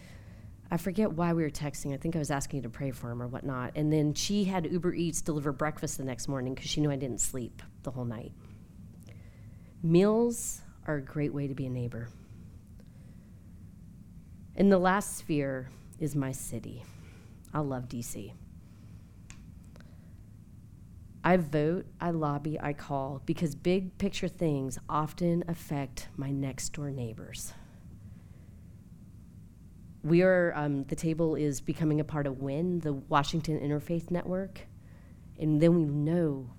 I 0.70 0.77
forget 0.77 1.12
why 1.12 1.33
we 1.33 1.42
were 1.42 1.50
texting. 1.50 1.92
I 1.94 1.98
think 1.98 2.16
I 2.16 2.18
was 2.18 2.31
asking 2.31 2.59
you 2.59 2.62
to 2.62 2.70
pray 2.70 2.90
for 2.90 3.11
him 3.11 3.22
or 3.22 3.27
whatnot. 3.27 3.72
And 3.77 3.92
then 3.92 4.14
she 4.14 4.44
had 4.44 4.70
Uber 4.70 4.94
Eats 4.94 5.20
deliver 5.20 5.53
breakfast 5.53 5.98
the 5.98 6.05
next 6.05 6.27
morning 6.27 6.55
because 6.55 6.70
she 6.70 6.81
knew 6.81 6.90
I 6.90 6.96
didn't 6.96 7.20
sleep 7.20 7.62
the 7.83 7.90
whole 7.90 8.05
night. 8.05 8.33
Meals 9.83 10.62
are 10.87 10.96
a 10.96 11.03
great 11.03 11.35
way 11.35 11.46
to 11.46 11.55
be 11.55 11.66
a 11.66 11.70
neighbor. 11.70 12.09
And 14.57 14.72
the 14.72 14.79
last 14.79 15.18
sphere 15.18 15.70
is 15.98 16.16
my 16.16 16.33
city. 16.33 16.83
I 17.53 17.61
love 17.61 17.88
DC. 17.88 18.33
I 21.22 21.37
vote, 21.38 21.87
I 22.00 22.11
lobby, 22.11 22.61
I 22.61 22.72
call 22.72 23.22
because 23.24 23.55
big 23.55 23.96
picture 23.96 24.29
things 24.29 24.79
often 24.88 25.44
affect 25.48 26.09
my 26.16 26.31
next 26.31 26.74
door 26.74 26.90
neighbors 26.90 27.55
we 30.05 30.23
are 30.23 30.53
um, 30.55 30.85
the 30.85 30.95
table 30.95 31.35
is 31.35 31.62
becoming 31.62 31.99
a 31.99 32.05
part 32.05 32.27
of 32.27 32.43
WIN, 32.43 32.81
the 32.81 32.93
Washington 32.93 33.59
Interfaith 33.59 34.11
Network, 34.11 34.61
and 35.40 35.61
then 35.61 35.75
we 35.75 35.85
know 35.85 36.51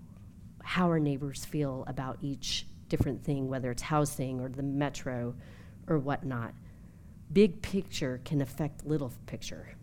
how 0.64 0.88
our 0.88 1.00
neighbors 1.00 1.46
feel 1.46 1.84
about 1.88 2.18
each 2.22 2.66
different 2.90 3.24
thing, 3.24 3.48
whether 3.48 3.70
it's 3.70 3.84
housing 3.84 4.42
or 4.42 4.50
the 4.50 4.64
metro 4.64 5.36
or 5.88 6.00
whatnot. 6.00 6.56
Big 7.32 7.62
picture 7.62 8.20
can 8.26 8.42
affect 8.42 8.86
little 8.86 9.14
picture. 9.28 9.76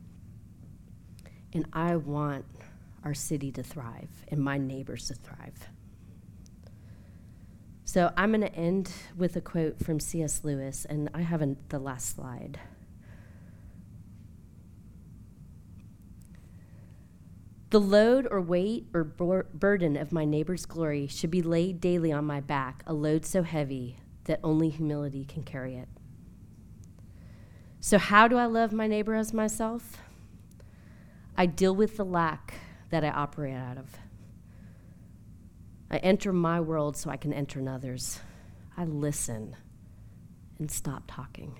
And 1.52 1.66
I 1.72 1.96
want 1.96 2.44
our 3.04 3.14
city 3.14 3.52
to 3.52 3.62
thrive 3.62 4.10
and 4.28 4.40
my 4.40 4.58
neighbors 4.58 5.06
to 5.08 5.14
thrive. 5.14 5.68
So 7.84 8.12
I'm 8.16 8.30
going 8.30 8.40
to 8.40 8.54
end 8.54 8.90
with 9.16 9.36
a 9.36 9.40
quote 9.40 9.78
from 9.84 10.00
C.S. 10.00 10.42
Lewis, 10.42 10.84
and 10.84 11.10
I 11.14 11.20
have 11.20 11.42
an, 11.42 11.58
the 11.68 11.78
last 11.78 12.16
slide. 12.16 12.58
The 17.72 17.80
load 17.80 18.28
or 18.30 18.42
weight 18.42 18.88
or 18.92 19.02
bur- 19.02 19.46
burden 19.54 19.96
of 19.96 20.12
my 20.12 20.26
neighbor's 20.26 20.66
glory 20.66 21.06
should 21.06 21.30
be 21.30 21.40
laid 21.40 21.80
daily 21.80 22.12
on 22.12 22.26
my 22.26 22.38
back, 22.38 22.82
a 22.86 22.92
load 22.92 23.24
so 23.24 23.42
heavy 23.42 23.98
that 24.24 24.40
only 24.44 24.68
humility 24.68 25.24
can 25.24 25.42
carry 25.42 25.76
it. 25.76 25.88
So, 27.80 27.96
how 27.96 28.28
do 28.28 28.36
I 28.36 28.44
love 28.44 28.74
my 28.74 28.86
neighbor 28.86 29.14
as 29.14 29.32
myself? 29.32 30.02
I 31.34 31.46
deal 31.46 31.74
with 31.74 31.96
the 31.96 32.04
lack 32.04 32.52
that 32.90 33.04
I 33.04 33.08
operate 33.08 33.56
out 33.56 33.78
of. 33.78 33.96
I 35.90 35.96
enter 35.96 36.30
my 36.30 36.60
world 36.60 36.98
so 36.98 37.08
I 37.08 37.16
can 37.16 37.32
enter 37.32 37.58
another's. 37.58 38.20
I 38.76 38.84
listen 38.84 39.56
and 40.58 40.70
stop 40.70 41.04
talking. 41.06 41.56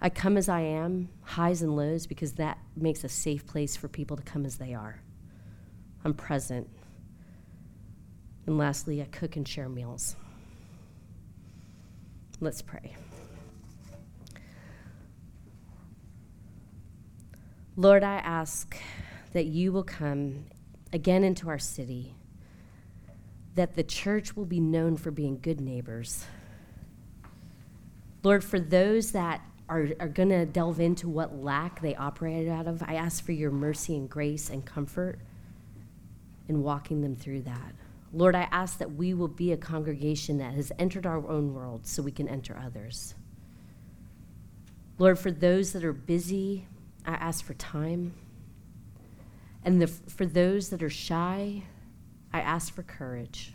I 0.00 0.10
come 0.10 0.36
as 0.36 0.48
I 0.48 0.60
am, 0.60 1.08
highs 1.22 1.62
and 1.62 1.74
lows, 1.74 2.06
because 2.06 2.34
that 2.34 2.58
makes 2.76 3.02
a 3.02 3.08
safe 3.08 3.46
place 3.46 3.76
for 3.76 3.88
people 3.88 4.16
to 4.16 4.22
come 4.22 4.46
as 4.46 4.56
they 4.56 4.72
are. 4.72 5.00
I'm 6.04 6.14
present. 6.14 6.68
And 8.46 8.56
lastly, 8.56 9.02
I 9.02 9.06
cook 9.06 9.36
and 9.36 9.46
share 9.46 9.68
meals. 9.68 10.14
Let's 12.40 12.62
pray. 12.62 12.94
Lord, 17.76 18.04
I 18.04 18.16
ask 18.16 18.76
that 19.32 19.46
you 19.46 19.72
will 19.72 19.84
come 19.84 20.44
again 20.92 21.24
into 21.24 21.48
our 21.48 21.58
city, 21.58 22.14
that 23.56 23.74
the 23.74 23.82
church 23.82 24.36
will 24.36 24.44
be 24.44 24.60
known 24.60 24.96
for 24.96 25.10
being 25.10 25.38
good 25.40 25.60
neighbors. 25.60 26.24
Lord, 28.22 28.42
for 28.42 28.58
those 28.58 29.12
that 29.12 29.42
are, 29.68 29.88
are 30.00 30.08
going 30.08 30.30
to 30.30 30.46
delve 30.46 30.80
into 30.80 31.08
what 31.08 31.42
lack 31.42 31.80
they 31.82 31.94
operated 31.94 32.50
out 32.50 32.66
of, 32.66 32.82
I 32.82 32.94
ask 32.94 33.24
for 33.24 33.32
your 33.32 33.50
mercy 33.50 33.96
and 33.96 34.08
grace 34.08 34.48
and 34.50 34.64
comfort 34.64 35.18
in 36.48 36.62
walking 36.62 37.02
them 37.02 37.14
through 37.14 37.42
that. 37.42 37.74
Lord, 38.12 38.34
I 38.34 38.48
ask 38.50 38.78
that 38.78 38.94
we 38.94 39.12
will 39.12 39.28
be 39.28 39.52
a 39.52 39.56
congregation 39.56 40.38
that 40.38 40.54
has 40.54 40.72
entered 40.78 41.04
our 41.04 41.26
own 41.28 41.52
world 41.52 41.86
so 41.86 42.02
we 42.02 42.10
can 42.10 42.26
enter 42.28 42.58
others. 42.64 43.14
Lord, 44.98 45.18
for 45.18 45.30
those 45.30 45.72
that 45.72 45.84
are 45.84 45.92
busy, 45.92 46.66
I 47.06 47.12
ask 47.12 47.44
for 47.44 47.54
time. 47.54 48.14
And 49.64 49.82
the, 49.82 49.86
for 49.86 50.24
those 50.24 50.70
that 50.70 50.82
are 50.82 50.90
shy, 50.90 51.64
I 52.32 52.40
ask 52.40 52.74
for 52.74 52.82
courage. 52.82 53.52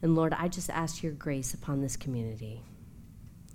And 0.00 0.14
Lord, 0.14 0.32
I 0.32 0.46
just 0.46 0.70
ask 0.70 1.02
your 1.02 1.12
grace 1.12 1.54
upon 1.54 1.80
this 1.80 1.96
community. 1.96 2.62